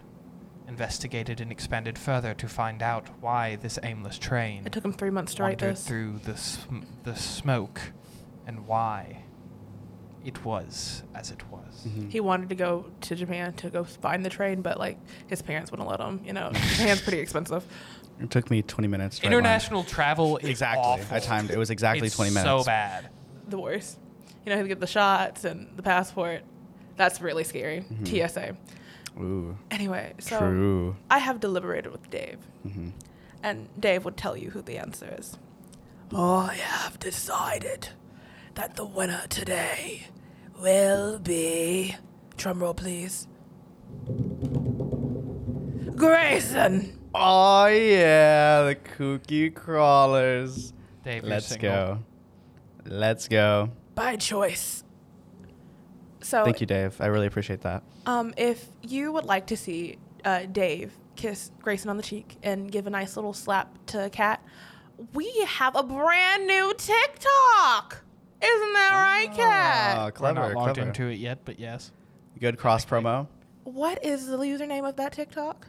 investigated 0.67 1.41
and 1.41 1.51
expanded 1.51 1.97
further 1.97 2.33
to 2.35 2.47
find 2.47 2.81
out 2.81 3.09
why 3.21 3.55
this 3.57 3.79
aimless 3.83 4.17
train 4.17 4.65
It 4.65 4.71
took 4.71 4.85
him 4.85 4.93
three 4.93 5.09
months 5.09 5.35
to 5.35 5.43
write 5.43 5.61
wandered 5.61 5.77
this. 5.77 5.87
through 5.87 6.19
the, 6.23 6.37
sm- 6.37 6.83
the 7.03 7.15
smoke 7.15 7.81
and 8.49 8.65
why 8.67 9.21
it 10.25 10.43
was 10.43 11.03
as 11.15 11.29
it 11.31 11.41
was. 11.49 11.85
Mm-hmm. 11.87 12.09
He 12.09 12.19
wanted 12.19 12.49
to 12.49 12.55
go 12.55 12.85
to 13.01 13.15
Japan 13.15 13.53
to 13.53 13.69
go 13.69 13.83
find 13.83 14.25
the 14.25 14.29
train, 14.29 14.61
but 14.61 14.77
like 14.79 14.97
his 15.27 15.41
parents 15.41 15.71
wouldn't 15.71 15.87
let 15.87 15.99
him. 16.01 16.19
You 16.25 16.33
know, 16.33 16.49
Japan's 16.53 17.01
pretty 17.01 17.19
expensive. 17.19 17.63
It 18.19 18.29
took 18.31 18.49
me 18.51 18.61
20 18.63 18.87
minutes. 18.89 19.19
to 19.19 19.27
write 19.27 19.29
mine. 19.31 19.37
International 19.39 19.83
travel 19.83 20.37
is 20.37 20.49
Exactly. 20.49 20.83
awful. 20.83 21.15
I 21.15 21.19
timed 21.19 21.51
it. 21.51 21.53
It 21.53 21.57
was 21.59 21.69
exactly 21.69 22.07
It's 22.07 22.15
20 22.17 22.31
So 22.31 22.43
minutes. 22.43 22.65
bad. 22.65 23.09
The 23.47 23.59
worst. 23.59 23.97
You 24.45 24.49
know, 24.49 24.55
he 24.55 24.57
had 24.57 24.63
to 24.63 24.67
get 24.67 24.79
the 24.81 24.87
shots 24.87 25.45
and 25.45 25.69
the 25.77 25.83
passport. 25.83 26.41
That's 26.97 27.21
really 27.21 27.43
scary. 27.45 27.85
TSA. 28.03 28.57
Ooh, 29.19 29.57
Anyway, 29.71 30.13
so 30.19 30.39
true. 30.39 30.95
I 31.09 31.19
have 31.19 31.39
deliberated 31.39 31.91
with 31.91 32.09
Dave, 32.09 32.39
hmm 32.63 32.89
and 33.43 33.69
Dave 33.79 34.03
would 34.05 34.17
tell 34.17 34.35
you 34.35 34.49
who 34.49 34.61
the 34.61 34.77
answer 34.77 35.15
is. 35.17 35.37
I 36.13 36.55
have 36.61 36.99
decided 36.99 37.89
that 38.59 38.75
the 38.75 38.85
winner 38.85 39.21
today 39.29 40.05
will 40.61 41.17
be. 41.17 41.95
Drumroll, 42.35 42.75
please. 42.75 43.25
Grayson! 45.95 46.99
Oh 47.15 47.67
yeah, 47.67 48.63
the 48.63 48.75
kooky 48.75 49.55
crawlers. 49.55 50.73
Dave, 51.05 51.23
Let's 51.23 51.55
go. 51.55 51.99
Let's 52.83 53.29
go. 53.29 53.71
By 53.95 54.17
choice. 54.17 54.83
So, 56.19 56.43
Thank 56.43 56.59
you, 56.59 56.67
Dave. 56.67 56.99
I 56.99 57.05
really 57.05 57.27
appreciate 57.27 57.61
that. 57.61 57.81
Um, 58.05 58.33
if 58.35 58.65
you 58.81 59.13
would 59.13 59.23
like 59.23 59.47
to 59.47 59.57
see 59.57 59.97
uh, 60.25 60.47
Dave 60.51 60.97
kiss 61.15 61.51
Grayson 61.61 61.89
on 61.89 61.95
the 61.95 62.03
cheek 62.03 62.35
and 62.43 62.69
give 62.69 62.87
a 62.87 62.89
nice 62.89 63.15
little 63.15 63.33
slap 63.33 63.73
to 63.85 64.09
Cat, 64.09 64.43
we 65.13 65.31
have 65.47 65.77
a 65.77 65.83
brand 65.83 66.45
new 66.45 66.73
TikTok. 66.77 68.03
Isn't 68.41 68.73
that 68.73 68.91
right, 68.93 69.33
Cat? 69.35 69.97
Ah, 69.97 70.05
We're 70.05 70.11
clever, 70.11 70.39
not 70.39 70.53
logged 70.53 70.73
clever. 70.75 70.87
into 70.87 71.07
it 71.07 71.15
yet, 71.19 71.39
but 71.45 71.59
yes. 71.59 71.91
Good 72.39 72.57
cross 72.57 72.85
promo. 72.85 73.27
What 73.63 74.03
is 74.03 74.27
the 74.27 74.37
username 74.37 74.87
of 74.87 74.95
that 74.95 75.11
TikTok? 75.13 75.67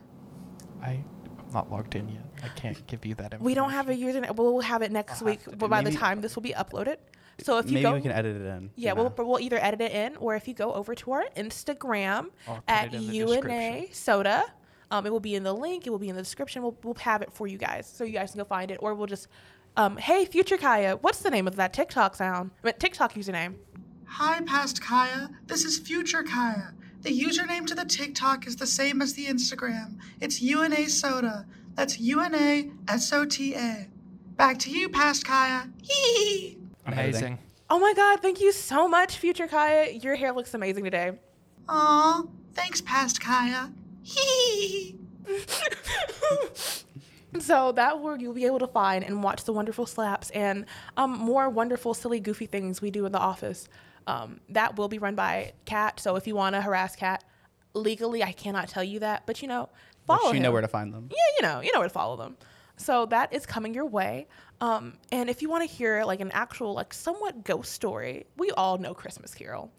I'm 0.83 1.05
not 1.53 1.71
logged 1.71 1.95
in 1.97 2.09
yet. 2.09 2.25
I 2.45 2.49
can't 2.49 2.87
give 2.87 3.05
you 3.05 3.15
that 3.17 3.25
information. 3.33 3.45
We 3.45 3.55
don't 3.55 3.71
have 3.71 3.89
a 3.89 3.95
username. 3.95 4.35
Well, 4.37 4.53
we'll 4.55 4.61
have 4.63 4.83
it 4.83 4.93
next 4.93 5.21
I'll 5.23 5.27
week, 5.29 5.45
to 5.45 5.57
but 5.57 5.69
by 5.69 5.81
the 5.83 5.91
maybe- 5.91 5.97
time 5.97 6.21
this 6.21 6.37
will 6.37 6.43
be 6.43 6.53
uploaded. 6.53 6.97
So 7.43 7.57
if 7.57 7.67
you 7.69 7.75
Maybe 7.75 7.83
go, 7.85 7.95
we 7.95 8.01
can 8.03 8.13
edit 8.13 8.37
it 8.37 8.45
in. 8.47 8.71
yeah, 8.77 8.91
you 8.91 8.97
we'll, 8.97 9.09
but 9.09 9.27
we'll 9.27 9.41
either 9.41 9.59
edit 9.59 9.81
it 9.81 9.93
in, 9.93 10.15
or 10.17 10.37
if 10.37 10.47
you 10.47 10.53
go 10.53 10.75
over 10.75 10.95
to 10.95 11.13
our 11.13 11.25
Instagram 11.39 12.27
I'll 12.47 12.57
put 12.57 12.65
at 12.69 12.87
it 12.89 12.95
in 12.95 13.07
the 13.09 13.15
UNA 13.17 13.31
description. 13.41 13.87
SOTA, 13.93 14.45
um, 14.91 15.07
it 15.07 15.11
will 15.11 15.21
be 15.21 15.35
in 15.35 15.43
the 15.43 15.55
link. 15.55 15.87
It 15.87 15.91
will 15.91 15.99
be 15.99 16.11
in 16.11 16.17
the 16.17 16.21
description. 16.23 16.63
We'll, 16.63 16.77
we'll 16.85 16.95
have 16.97 17.23
it 17.23 17.33
for 17.33 17.47
you 17.47 17.57
guys, 17.57 17.91
so 17.91 18.05
you 18.05 18.13
guys 18.13 18.33
can 18.33 18.39
go 18.41 18.45
find 18.45 18.71
it, 18.71 18.77
or 18.83 18.95
we'll 18.95 19.07
just, 19.07 19.29
um, 19.81 19.97
hey, 19.97 20.27
future 20.27 20.59
Kiya, 20.59 20.99
what's 21.01 21.21
the 21.21 21.31
name 21.31 21.47
of 21.47 21.57
that 21.57 21.73
TikTok 21.73 22.15
sound? 22.15 22.51
I 22.63 22.67
mean, 22.67 22.75
TikTok 22.79 23.15
username? 23.15 23.55
Hi, 24.07 24.41
past 24.43 24.83
Kiya. 24.83 25.31
This 25.47 25.65
is 25.65 25.79
future 25.79 26.23
Kiya. 26.23 26.73
The 27.03 27.19
username 27.19 27.67
to 27.67 27.75
the 27.75 27.87
TikTok 27.87 28.47
is 28.47 28.57
the 28.57 28.67
same 28.67 29.01
as 29.01 29.15
the 29.15 29.27
Instagram. 29.27 29.99
It's 30.21 30.43
UNA 30.43 30.89
SOTA. 30.91 31.47
That's 31.77 31.99
UNA 31.99 32.65
S 32.89 33.11
O 33.13 33.25
T 33.25 33.55
A. 33.55 33.89
Back 34.37 34.59
to 34.61 34.71
you, 34.71 34.91
past 34.91 35.25
Kiya. 35.25 35.71
Hee 35.83 36.59
Amazing. 36.85 37.39
Oh 37.71 37.79
my 37.79 37.95
God! 37.95 38.21
Thank 38.21 38.41
you 38.41 38.53
so 38.53 38.87
much, 38.87 39.17
future 39.17 39.47
Kiya. 39.47 40.03
Your 40.05 40.15
hair 40.15 40.33
looks 40.33 40.53
amazing 40.53 40.85
today. 40.85 41.13
Aw, 41.69 42.25
thanks, 42.53 42.83
past 42.83 43.21
Kiya. 43.21 43.73
Hee 44.03 44.97
So 47.39 47.73
that 47.73 48.01
where 48.01 48.17
you'll 48.17 48.35
be 48.35 48.47
able 48.47 48.59
to 48.59 48.67
find 48.67 49.05
and 49.05 49.23
watch 49.23 49.45
the 49.45 49.53
wonderful 49.53 49.87
slaps 49.87 50.31
and 50.31 50.67
um, 50.97 51.13
more 51.13 51.49
wonderful, 51.49 51.95
silly, 51.95 52.21
goofy 52.21 52.47
things 52.47 52.83
we 52.83 52.91
do 52.91 53.07
in 53.07 53.13
the 53.13 53.19
office. 53.19 53.69
Um, 54.07 54.41
that 54.49 54.77
will 54.77 54.89
be 54.89 54.99
run 54.99 55.15
by 55.15 55.53
Cat. 55.65 56.01
So 56.01 56.17
if 56.17 56.27
you 56.27 56.35
want 56.35 56.57
to 56.57 56.61
harass 56.61 56.97
Cat 56.97 57.23
legally, 57.75 58.25
I 58.25 58.33
cannot 58.33 58.69
tell 58.69 58.83
you 58.83 58.99
that, 59.01 59.27
but 59.27 59.43
you 59.43 59.49
know, 59.49 59.69
follow 60.07 60.31
But 60.31 60.35
you 60.35 60.41
know 60.41 60.51
where 60.51 60.63
to 60.63 60.69
find 60.69 60.93
them. 60.93 61.09
Yeah, 61.11 61.17
you 61.37 61.43
know, 61.43 61.61
you 61.61 61.73
know 61.73 61.81
where 61.81 61.89
to 61.89 61.93
follow 61.95 62.17
them. 62.17 62.37
So 62.77 63.07
that 63.07 63.33
is 63.33 63.47
coming 63.47 63.75
your 63.75 63.85
way. 63.85 64.27
Um, 64.61 64.95
and 65.13 65.29
if 65.29 65.43
you 65.43 65.51
want 65.51 65.69
to 65.69 65.75
hear 65.75 66.03
like 66.05 66.21
an 66.21 66.31
actual, 66.33 66.73
like 66.73 66.93
somewhat 66.95 67.45
ghost 67.45 67.73
story, 67.73 68.27
we 68.37 68.51
all 68.53 68.79
know 68.79 68.95
Christmas 68.95 69.35
Carol. 69.35 69.71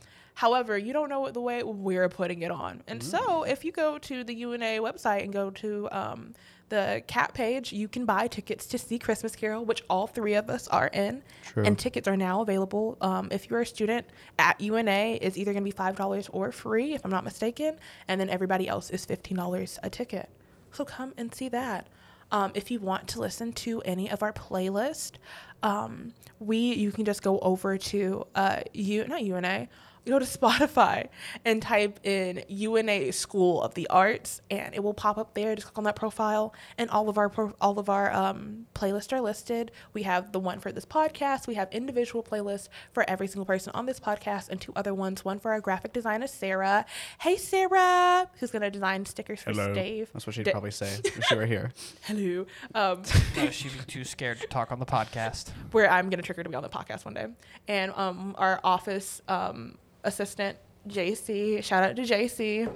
However, 0.42 0.76
you 0.76 0.92
don't 0.92 1.08
know 1.08 1.30
the 1.30 1.40
way 1.40 1.62
we're 1.62 2.10
putting 2.10 2.42
it 2.42 2.50
on. 2.50 2.82
And 2.88 3.04
so 3.04 3.44
if 3.44 3.64
you 3.64 3.72
go 3.72 4.00
to 4.00 4.24
the 4.24 4.34
UNA 4.34 4.82
website 4.82 5.22
and 5.22 5.32
go 5.32 5.52
to 5.52 5.88
um, 5.92 6.34
the 6.70 7.04
cat 7.06 7.36
page, 7.36 7.72
you 7.72 7.88
can 7.88 8.06
buy 8.06 8.26
tickets 8.26 8.66
to 8.66 8.80
see 8.80 8.98
Christmas 8.98 9.36
Carol, 9.36 9.66
which 9.66 9.84
all 9.88 10.08
three 10.08 10.34
of 10.34 10.50
us 10.50 10.68
are 10.70 10.88
in. 10.88 11.22
True. 11.46 11.64
And 11.64 11.78
tickets 11.78 12.08
are 12.08 12.18
now 12.18 12.42
available. 12.42 12.98
Um, 13.02 13.28
if 13.30 13.52
you're 13.52 13.62
a 13.62 13.66
student 13.68 14.08
at 14.40 14.60
UNA, 14.60 15.20
it's 15.22 15.38
either 15.38 15.54
going 15.54 15.64
to 15.64 15.72
be 15.72 15.78
$5 15.78 16.30
or 16.34 16.52
free, 16.52 16.96
if 16.96 17.06
I'm 17.06 17.12
not 17.12 17.24
mistaken. 17.24 17.78
And 18.08 18.20
then 18.20 18.28
everybody 18.28 18.68
else 18.68 18.90
is 18.90 19.06
$15 19.06 19.78
a 19.84 19.90
ticket. 19.92 20.28
So 20.72 20.84
come 20.86 21.14
and 21.18 21.32
see 21.36 21.50
that. 21.50 21.86
Um, 22.32 22.52
if 22.56 22.72
you 22.72 22.80
want 22.80 23.08
to 23.10 23.20
listen 23.20 23.54
to 23.54 23.82
any 23.82 24.10
of 24.10 24.24
our 24.24 24.34
playlist, 24.34 25.18
um, 25.62 26.14
we 26.40 26.74
you 26.74 26.92
can 26.92 27.06
just 27.06 27.22
go 27.22 27.38
over 27.40 27.78
to 27.78 28.26
uh, 28.34 28.62
you 28.74 29.06
not 29.06 29.22
UNA, 29.24 29.68
go 30.06 30.20
to 30.20 30.26
Spotify 30.26 31.08
and 31.46 31.62
type 31.62 32.00
in 32.04 32.44
UNA 32.48 33.12
School 33.12 33.62
of 33.62 33.74
the 33.76 33.88
Arts, 33.90 34.42
and 34.50 34.74
it 34.74 34.84
will 34.84 34.94
pop 34.94 35.18
up 35.18 35.34
there. 35.34 35.56
Just 35.56 35.68
click 35.68 35.78
on 35.78 35.84
that 35.86 35.96
profile, 35.96 36.54
and 36.78 36.90
all 36.90 37.08
of 37.10 37.18
our 37.18 37.30
pro- 37.30 37.54
all 37.62 37.78
of 37.80 37.90
our 37.90 38.12
um, 38.12 38.66
playlists 38.74 39.14
are 39.14 39.22
listed. 39.22 39.72
We 39.94 40.04
have 40.04 40.32
the 40.32 40.40
one 40.40 40.60
for 40.60 40.72
this 40.72 40.86
podcast. 40.86 41.48
We 41.48 41.54
have 41.56 41.70
individual 41.72 42.24
playlists 42.24 42.68
for 42.94 43.08
every 43.10 43.28
single 43.28 43.46
person 43.46 43.72
on 43.76 43.86
this 43.86 44.00
podcast, 44.00 44.50
and 44.50 44.60
two 44.60 44.74
other 44.76 44.94
ones. 44.94 45.24
One 45.24 45.40
for 45.40 45.52
our 45.52 45.62
graphic 45.62 45.94
designer 45.94 46.28
Sarah. 46.28 46.86
Hey 47.20 47.38
Sarah, 47.38 48.30
who's 48.40 48.52
gonna 48.52 48.72
design 48.72 49.06
stickers 49.06 49.42
for 49.42 49.54
Dave. 49.74 50.10
That's 50.14 50.26
what 50.26 50.36
she'd 50.36 50.44
Da- 50.46 50.52
probably 50.52 50.72
say 50.72 51.00
if 51.04 51.24
she 51.26 51.36
were 51.36 51.46
here. 51.46 51.72
Hello. 52.04 52.46
Um, 52.74 53.04
No, 53.38 53.50
she'd 53.50 53.72
be 53.74 53.80
too 53.88 54.04
scared 54.04 54.40
to 54.42 54.48
talk 54.48 54.72
on 54.72 54.80
the 54.80 54.86
podcast. 54.86 55.50
where 55.72 55.90
I'm 55.90 56.10
gonna 56.10 56.24
trick 56.24 56.38
her 56.38 56.44
to 56.44 56.50
be 56.50 56.56
on 56.56 56.64
the 56.64 56.70
podcast 56.70 57.06
one 57.06 57.14
day. 57.14 57.28
And 57.68 57.92
um, 57.96 58.36
our 58.38 58.60
office 58.64 59.22
um, 59.28 59.78
assistant 60.04 60.58
JC, 60.88 61.64
shout 61.64 61.84
out 61.84 61.96
to 61.96 62.02
JC. 62.04 62.70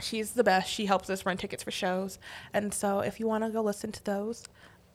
She's 0.00 0.32
the 0.32 0.44
best. 0.44 0.70
She 0.70 0.86
helps 0.86 1.10
us 1.10 1.26
run 1.26 1.36
tickets 1.36 1.62
for 1.62 1.70
shows. 1.70 2.18
And 2.52 2.72
so 2.72 3.00
if 3.00 3.20
you 3.20 3.26
want 3.26 3.44
to 3.44 3.50
go 3.50 3.62
listen 3.62 3.92
to 3.92 4.04
those, 4.04 4.44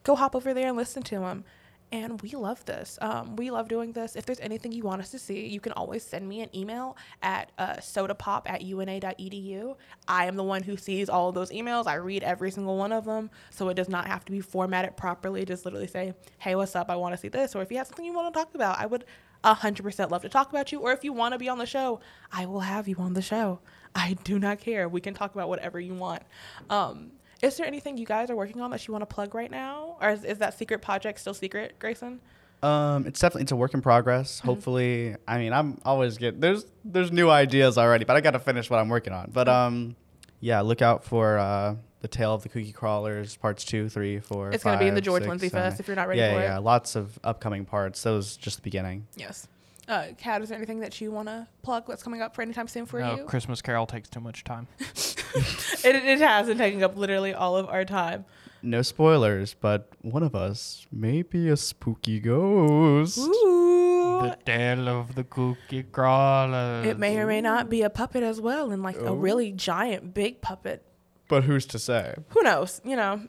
go 0.03 0.15
hop 0.15 0.35
over 0.35 0.53
there 0.53 0.67
and 0.67 0.77
listen 0.77 1.03
to 1.03 1.19
them. 1.19 1.43
And 1.91 2.19
we 2.21 2.31
love 2.31 2.65
this. 2.65 2.97
Um, 2.99 3.35
we 3.35 3.51
love 3.51 3.67
doing 3.67 3.91
this. 3.91 4.15
If 4.15 4.25
there's 4.25 4.39
anything 4.39 4.71
you 4.71 4.83
want 4.83 5.01
us 5.01 5.11
to 5.11 5.19
see, 5.19 5.47
you 5.47 5.59
can 5.59 5.71
always 5.73 6.03
send 6.03 6.27
me 6.27 6.41
an 6.41 6.49
email 6.53 6.97
at 7.21 7.51
uh, 7.59 7.75
sodapop 7.75 8.41
at 8.47 8.63
una.edu. 8.63 9.75
I 10.07 10.25
am 10.25 10.35
the 10.35 10.43
one 10.43 10.63
who 10.63 10.77
sees 10.77 11.09
all 11.09 11.29
of 11.29 11.35
those 11.35 11.51
emails. 11.51 11.85
I 11.85 11.95
read 11.95 12.23
every 12.23 12.49
single 12.49 12.75
one 12.75 12.91
of 12.91 13.05
them. 13.05 13.29
So 13.51 13.69
it 13.69 13.75
does 13.75 13.87
not 13.87 14.07
have 14.07 14.25
to 14.25 14.31
be 14.31 14.41
formatted 14.41 14.97
properly. 14.97 15.45
Just 15.45 15.63
literally 15.63 15.87
say, 15.87 16.15
hey, 16.39 16.55
what's 16.55 16.75
up? 16.75 16.89
I 16.89 16.95
want 16.95 17.13
to 17.13 17.17
see 17.17 17.29
this. 17.29 17.55
Or 17.55 17.61
if 17.61 17.71
you 17.71 17.77
have 17.77 17.87
something 17.87 18.03
you 18.03 18.13
want 18.13 18.33
to 18.33 18.37
talk 18.37 18.55
about, 18.55 18.79
I 18.79 18.87
would 18.87 19.05
100% 19.53 20.09
love 20.09 20.21
to 20.23 20.29
talk 20.29 20.49
about 20.49 20.71
you. 20.71 20.79
Or 20.79 20.91
if 20.91 21.03
you 21.03 21.13
want 21.13 21.33
to 21.33 21.39
be 21.39 21.49
on 21.49 21.57
the 21.57 21.65
show, 21.65 21.99
I 22.31 22.45
will 22.45 22.61
have 22.61 22.87
you 22.87 22.95
on 22.97 23.13
the 23.13 23.21
show. 23.21 23.59
I 23.93 24.17
do 24.23 24.39
not 24.39 24.59
care. 24.59 24.89
We 24.89 25.01
can 25.01 25.13
talk 25.13 25.33
about 25.35 25.49
whatever 25.49 25.79
you 25.79 25.93
want. 25.93 26.23
Um, 26.69 27.11
is 27.41 27.57
there 27.57 27.65
anything 27.65 27.97
you 27.97 28.05
guys 28.05 28.29
are 28.29 28.35
working 28.35 28.61
on 28.61 28.71
that 28.71 28.87
you 28.87 28.91
want 28.91 29.03
to 29.03 29.13
plug 29.13 29.35
right 29.35 29.51
now? 29.51 29.97
Or 30.01 30.09
is, 30.09 30.23
is 30.23 30.39
that 30.39 30.57
secret 30.57 30.81
project 30.81 31.19
still 31.19 31.33
secret, 31.33 31.75
Grayson? 31.79 32.19
Um, 32.63 33.05
it's 33.05 33.19
definitely 33.19 33.43
it's 33.43 33.51
a 33.51 33.55
work 33.55 33.73
in 33.73 33.81
progress. 33.81 34.39
Mm-hmm. 34.39 34.47
Hopefully, 34.47 35.15
I 35.27 35.37
mean, 35.37 35.53
I'm 35.53 35.79
always 35.85 36.17
get 36.17 36.41
there's 36.41 36.65
there's 36.83 37.11
new 37.11 37.29
ideas 37.29 37.77
already, 37.77 38.05
but 38.05 38.15
I 38.15 38.21
got 38.21 38.31
to 38.31 38.39
finish 38.39 38.69
what 38.69 38.79
I'm 38.79 38.89
working 38.89 39.13
on. 39.13 39.29
But 39.31 39.47
um, 39.47 39.95
yeah, 40.39 40.61
look 40.61 40.81
out 40.81 41.03
for 41.03 41.37
uh, 41.37 41.75
the 42.05 42.09
Tale 42.09 42.35
of 42.35 42.43
the 42.43 42.49
Kooky 42.49 42.71
Crawlers 42.71 43.35
parts 43.35 43.65
two, 43.65 43.89
three, 43.89 44.19
four. 44.19 44.51
It's 44.51 44.63
gonna 44.63 44.77
be 44.77 44.87
in 44.87 44.93
the 44.93 45.01
George 45.01 45.23
six, 45.23 45.29
Lindsay 45.29 45.49
seven. 45.49 45.71
Fest 45.71 45.79
if 45.79 45.87
you're 45.87 45.95
not 45.95 46.07
ready 46.07 46.19
yeah, 46.21 46.33
for 46.35 46.39
yeah, 46.39 46.57
it. 46.57 46.61
lots 46.61 46.95
of 46.95 47.17
upcoming 47.23 47.65
parts. 47.65 48.03
Those 48.03 48.37
just 48.37 48.57
the 48.57 48.61
beginning. 48.61 49.07
Yes. 49.15 49.47
Uh, 49.87 50.09
Cat, 50.15 50.43
is 50.43 50.49
there 50.49 50.57
anything 50.57 50.81
that 50.81 51.01
you 51.01 51.09
want 51.09 51.29
to 51.29 51.47
plug 51.63 51.87
that's 51.87 52.03
coming 52.03 52.21
up 52.21 52.35
for 52.35 52.43
anytime 52.43 52.67
soon 52.67 52.85
for 52.85 52.99
you? 52.99 53.05
no, 53.05 53.15
you? 53.17 53.23
Christmas 53.25 53.59
Carol 53.59 53.87
takes 53.87 54.07
too 54.07 54.19
much 54.19 54.43
time. 54.43 54.67
it, 54.79 55.95
it 55.95 56.19
has 56.19 56.45
been 56.45 56.59
taking 56.59 56.83
up 56.83 56.95
literally 56.95 57.33
all 57.33 57.57
of 57.57 57.67
our 57.69 57.85
time. 57.85 58.25
No 58.61 58.83
spoilers, 58.83 59.55
but 59.59 59.89
one 60.03 60.21
of 60.21 60.35
us 60.35 60.85
may 60.91 61.23
be 61.23 61.49
a 61.49 61.57
spooky 61.57 62.19
ghost. 62.19 63.17
Ooh. 63.17 64.21
The 64.21 64.37
tale 64.45 64.87
of 64.87 65.15
the 65.15 65.23
kooky 65.23 65.91
crawler. 65.91 66.83
It 66.85 66.99
may 66.99 67.17
or 67.17 67.25
may 67.25 67.41
not 67.41 67.67
be 67.67 67.81
a 67.81 67.89
puppet 67.89 68.21
as 68.21 68.39
well, 68.39 68.69
and 68.71 68.83
like 68.83 68.97
a 68.97 69.07
Oh. 69.07 69.15
really 69.15 69.51
giant, 69.51 70.13
big 70.13 70.41
puppet. 70.41 70.83
But 71.27 71.43
who's 71.45 71.65
to 71.67 71.79
say? 71.79 72.15
Who 72.29 72.41
knows? 72.43 72.81
You 72.83 72.95
know, 72.95 73.21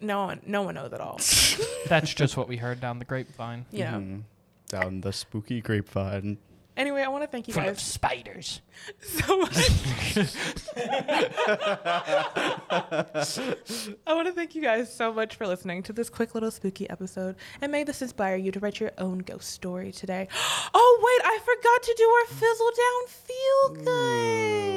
no 0.00 0.24
one, 0.26 0.40
no 0.46 0.62
one 0.62 0.74
knows 0.76 0.92
at 0.92 1.00
all. 1.00 1.18
That's 1.88 2.14
just 2.14 2.36
what 2.36 2.48
we 2.48 2.56
heard 2.56 2.80
down 2.80 2.98
the 2.98 3.04
grapevine. 3.04 3.66
You 3.70 3.84
know. 3.84 3.90
Mhm. 3.90 4.22
Down 4.68 5.00
the 5.00 5.12
spooky 5.12 5.60
grapevine. 5.60 6.38
Anyway, 6.76 7.02
I 7.02 7.08
want 7.08 7.22
to 7.24 7.26
thank 7.28 7.48
you 7.48 7.52
Full 7.52 7.64
of 7.64 7.74
guys 7.76 7.82
spiders. 7.82 8.62
so 9.00 9.38
much. 9.40 9.56
I 14.06 14.14
want 14.14 14.28
to 14.28 14.32
thank 14.32 14.54
you 14.54 14.62
guys 14.62 14.90
so 14.94 15.12
much 15.12 15.36
for 15.36 15.46
listening 15.46 15.82
to 15.82 15.92
this 15.92 16.08
quick 16.08 16.32
little 16.34 16.50
spooky 16.50 16.88
episode, 16.88 17.36
and 17.60 17.70
may 17.72 17.84
this 17.84 18.00
inspire 18.00 18.36
you 18.36 18.50
to 18.52 18.60
write 18.60 18.80
your 18.80 18.92
own 18.98 19.18
ghost 19.18 19.50
story 19.50 19.92
today. 19.92 20.28
Oh 20.72 21.00
wait, 21.02 21.26
I 21.26 21.38
forgot 21.40 21.82
to 21.82 21.94
do 21.96 22.08
our 22.08 22.26
fizzle 22.26 22.70
down 22.76 23.06
feel 23.08 23.84
good. 23.84 24.69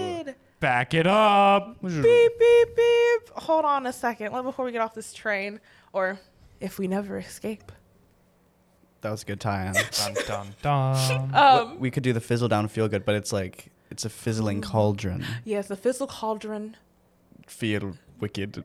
Back 0.63 0.93
it 0.93 1.06
up. 1.06 1.82
Beep 1.82 1.91
beep 2.39 2.76
beep. 2.78 3.30
Hold 3.36 3.65
on 3.65 3.86
a 3.86 3.91
second, 3.91 4.32
let 4.32 4.45
before 4.45 4.63
we 4.63 4.71
get 4.71 4.80
off 4.80 4.93
this 4.93 5.12
train, 5.13 5.60
or 5.91 6.17
if 6.62 6.80
we 6.80 6.88
never 6.88 7.17
escape. 7.17 7.69
That 9.02 9.12
was 9.12 9.23
a 9.23 9.26
good 9.26 9.41
tie-in. 9.41 9.73
Dun 9.91 10.13
dun 10.26 10.56
dun. 10.62 11.32
Um, 11.36 11.80
we 11.82 11.91
could 11.91 12.04
do 12.04 12.13
the 12.13 12.21
fizzle 12.21 12.47
down 12.47 12.69
feel 12.69 12.88
good, 12.88 13.04
but 13.04 13.13
it's 13.15 13.34
like 13.34 13.73
it's 13.91 14.06
a 14.06 14.10
fizzling 14.10 14.62
cauldron. 14.62 15.26
yes, 15.43 15.67
the 15.67 15.76
fizzle 15.76 16.08
cauldron. 16.08 16.78
Feel 17.45 17.97
wicked. 18.21 18.63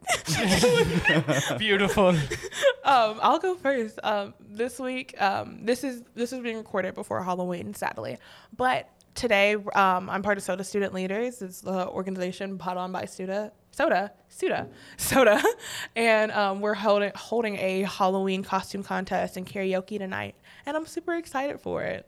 Beautiful. 1.58 2.10
Um, 2.10 3.18
I'll 3.20 3.40
go 3.40 3.56
first. 3.56 3.98
Um, 4.04 4.34
this 4.48 4.78
week, 4.78 5.20
um, 5.20 5.64
this 5.64 5.82
is 5.82 6.04
this 6.14 6.32
is 6.32 6.38
being 6.38 6.58
recorded 6.58 6.94
before 6.94 7.24
Halloween, 7.24 7.74
sadly, 7.74 8.18
but 8.56 8.88
today 9.18 9.54
um, 9.54 10.08
I'm 10.08 10.22
part 10.22 10.38
of 10.38 10.44
SOTA 10.44 10.64
Student 10.64 10.94
Leaders. 10.94 11.42
It's 11.42 11.60
the 11.60 11.88
organization 11.88 12.56
put 12.56 12.76
on 12.76 12.92
by 12.92 13.04
SOTA, 13.04 13.50
SOTA, 13.72 14.12
SOTA, 14.30 14.68
SOTA, 14.96 15.42
and 15.96 16.30
um, 16.32 16.60
we're 16.60 16.74
holding 16.74 17.10
holding 17.14 17.56
a 17.56 17.82
Halloween 17.82 18.42
costume 18.42 18.82
contest 18.82 19.36
and 19.36 19.44
karaoke 19.46 19.98
tonight, 19.98 20.36
and 20.64 20.76
I'm 20.76 20.86
super 20.86 21.14
excited 21.14 21.60
for 21.60 21.82
it. 21.82 22.06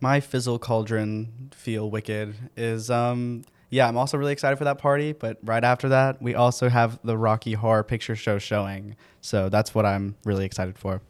My 0.00 0.20
fizzle 0.20 0.58
cauldron 0.58 1.50
feel 1.54 1.90
wicked 1.90 2.34
is 2.56 2.90
um 2.90 3.44
yeah, 3.70 3.88
I'm 3.88 3.96
also 3.96 4.18
really 4.18 4.32
excited 4.32 4.56
for 4.56 4.64
that 4.64 4.78
party, 4.78 5.12
but 5.12 5.38
right 5.42 5.64
after 5.64 5.88
that, 5.88 6.22
we 6.22 6.34
also 6.34 6.68
have 6.68 7.00
the 7.02 7.16
Rocky 7.16 7.54
Horror 7.54 7.82
Picture 7.82 8.14
Show 8.14 8.38
showing. 8.38 8.94
So 9.20 9.48
that's 9.48 9.74
what 9.74 9.84
I'm 9.84 10.14
really 10.24 10.44
excited 10.44 10.78
for. 10.78 11.00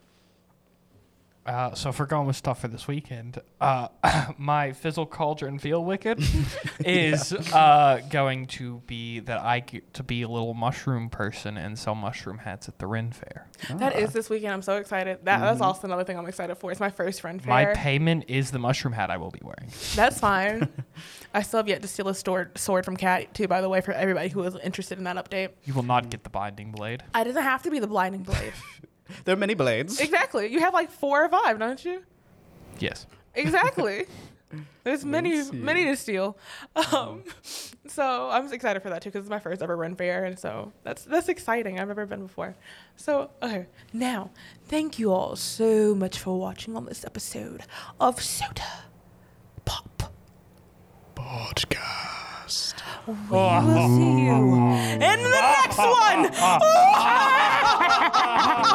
Uh, 1.46 1.74
so 1.74 1.90
if 1.90 1.98
we're 2.00 2.06
going 2.06 2.26
with 2.26 2.36
stuff 2.36 2.60
for 2.62 2.68
this 2.68 2.88
weekend, 2.88 3.38
uh, 3.60 3.88
my 4.38 4.72
Fizzle 4.72 5.06
Cauldron 5.06 5.58
Feel 5.58 5.84
Wicked 5.84 6.22
is 6.84 7.32
uh, 7.52 8.00
going 8.08 8.46
to 8.46 8.82
be 8.86 9.20
that 9.20 9.40
I 9.40 9.60
get 9.60 9.92
to 9.94 10.02
be 10.02 10.22
a 10.22 10.28
little 10.28 10.54
mushroom 10.54 11.10
person 11.10 11.58
and 11.58 11.78
sell 11.78 11.94
mushroom 11.94 12.38
hats 12.38 12.68
at 12.68 12.78
the 12.78 12.86
Ren 12.86 13.12
Fair. 13.12 13.46
That 13.76 13.96
is 13.96 14.12
this 14.12 14.30
weekend. 14.30 14.54
I'm 14.54 14.62
so 14.62 14.76
excited. 14.76 15.18
That, 15.24 15.40
That's 15.40 15.60
also 15.60 15.86
another 15.86 16.04
thing 16.04 16.18
I'm 16.18 16.26
excited 16.26 16.54
for. 16.56 16.70
It's 16.70 16.80
my 16.80 16.90
first 16.90 17.20
friend 17.20 17.34
Mm-hmm. 17.34 17.48
My 17.48 17.64
payment 17.74 18.24
is 18.28 18.50
the 18.50 18.58
mushroom 18.58 18.92
hat 18.92 19.10
I 19.10 19.16
will 19.16 19.30
be 19.30 19.40
wearing. 19.42 19.70
That's 19.94 20.20
fine. 20.20 20.68
I 21.34 21.42
still 21.42 21.58
have 21.58 21.68
yet 21.68 21.82
to 21.82 21.88
steal 21.88 22.08
a 22.08 22.14
sword, 22.14 22.56
sword 22.56 22.84
from 22.84 22.96
Cat 22.96 23.34
too. 23.34 23.48
By 23.48 23.60
the 23.60 23.68
way, 23.68 23.80
for 23.80 23.92
everybody 23.92 24.28
who 24.28 24.42
is 24.44 24.54
interested 24.62 24.98
in 24.98 25.04
that 25.04 25.16
update, 25.16 25.50
You 25.64 25.74
will 25.74 25.82
not 25.82 26.10
get 26.10 26.22
the 26.22 26.30
binding 26.30 26.70
blade. 26.70 27.02
I 27.12 27.24
doesn't 27.24 27.42
have 27.42 27.62
to 27.64 27.70
be 27.70 27.80
the 27.80 27.86
blinding 27.86 28.22
blade. 28.22 28.52
There 29.24 29.34
are 29.34 29.38
many 29.38 29.54
blades. 29.54 30.00
exactly. 30.00 30.46
You 30.52 30.60
have 30.60 30.72
like 30.74 30.90
four 30.90 31.24
or 31.24 31.28
five, 31.28 31.58
don't 31.58 31.84
you? 31.84 32.02
Yes. 32.78 33.06
Exactly. 33.34 34.06
There's 34.84 35.04
many, 35.04 35.50
many 35.50 35.84
to 35.86 35.96
steal. 35.96 36.36
Um, 36.92 37.24
so 37.86 38.28
I'm 38.30 38.52
excited 38.52 38.82
for 38.82 38.90
that 38.90 39.02
too 39.02 39.08
because 39.10 39.20
it's 39.24 39.30
my 39.30 39.38
first 39.40 39.62
ever 39.62 39.76
Ren 39.76 39.96
fair, 39.96 40.24
and 40.24 40.38
so 40.38 40.72
that's 40.84 41.04
that's 41.04 41.28
exciting. 41.28 41.80
I've 41.80 41.88
never 41.88 42.06
been 42.06 42.22
before. 42.22 42.54
So 42.94 43.30
okay, 43.42 43.66
now 43.92 44.30
thank 44.66 44.98
you 44.98 45.12
all 45.12 45.34
so 45.36 45.94
much 45.94 46.18
for 46.18 46.38
watching 46.38 46.76
on 46.76 46.84
this 46.84 47.04
episode 47.04 47.62
of 47.98 48.20
SOTA 48.22 48.62
Pop. 49.64 50.12
Podcast. 51.16 52.74
We 53.06 53.14
will 53.30 53.88
see 53.96 54.26
you 54.26 54.36
in 54.92 55.22
the 55.22 55.30
next 55.30 55.78
one. 55.78 56.30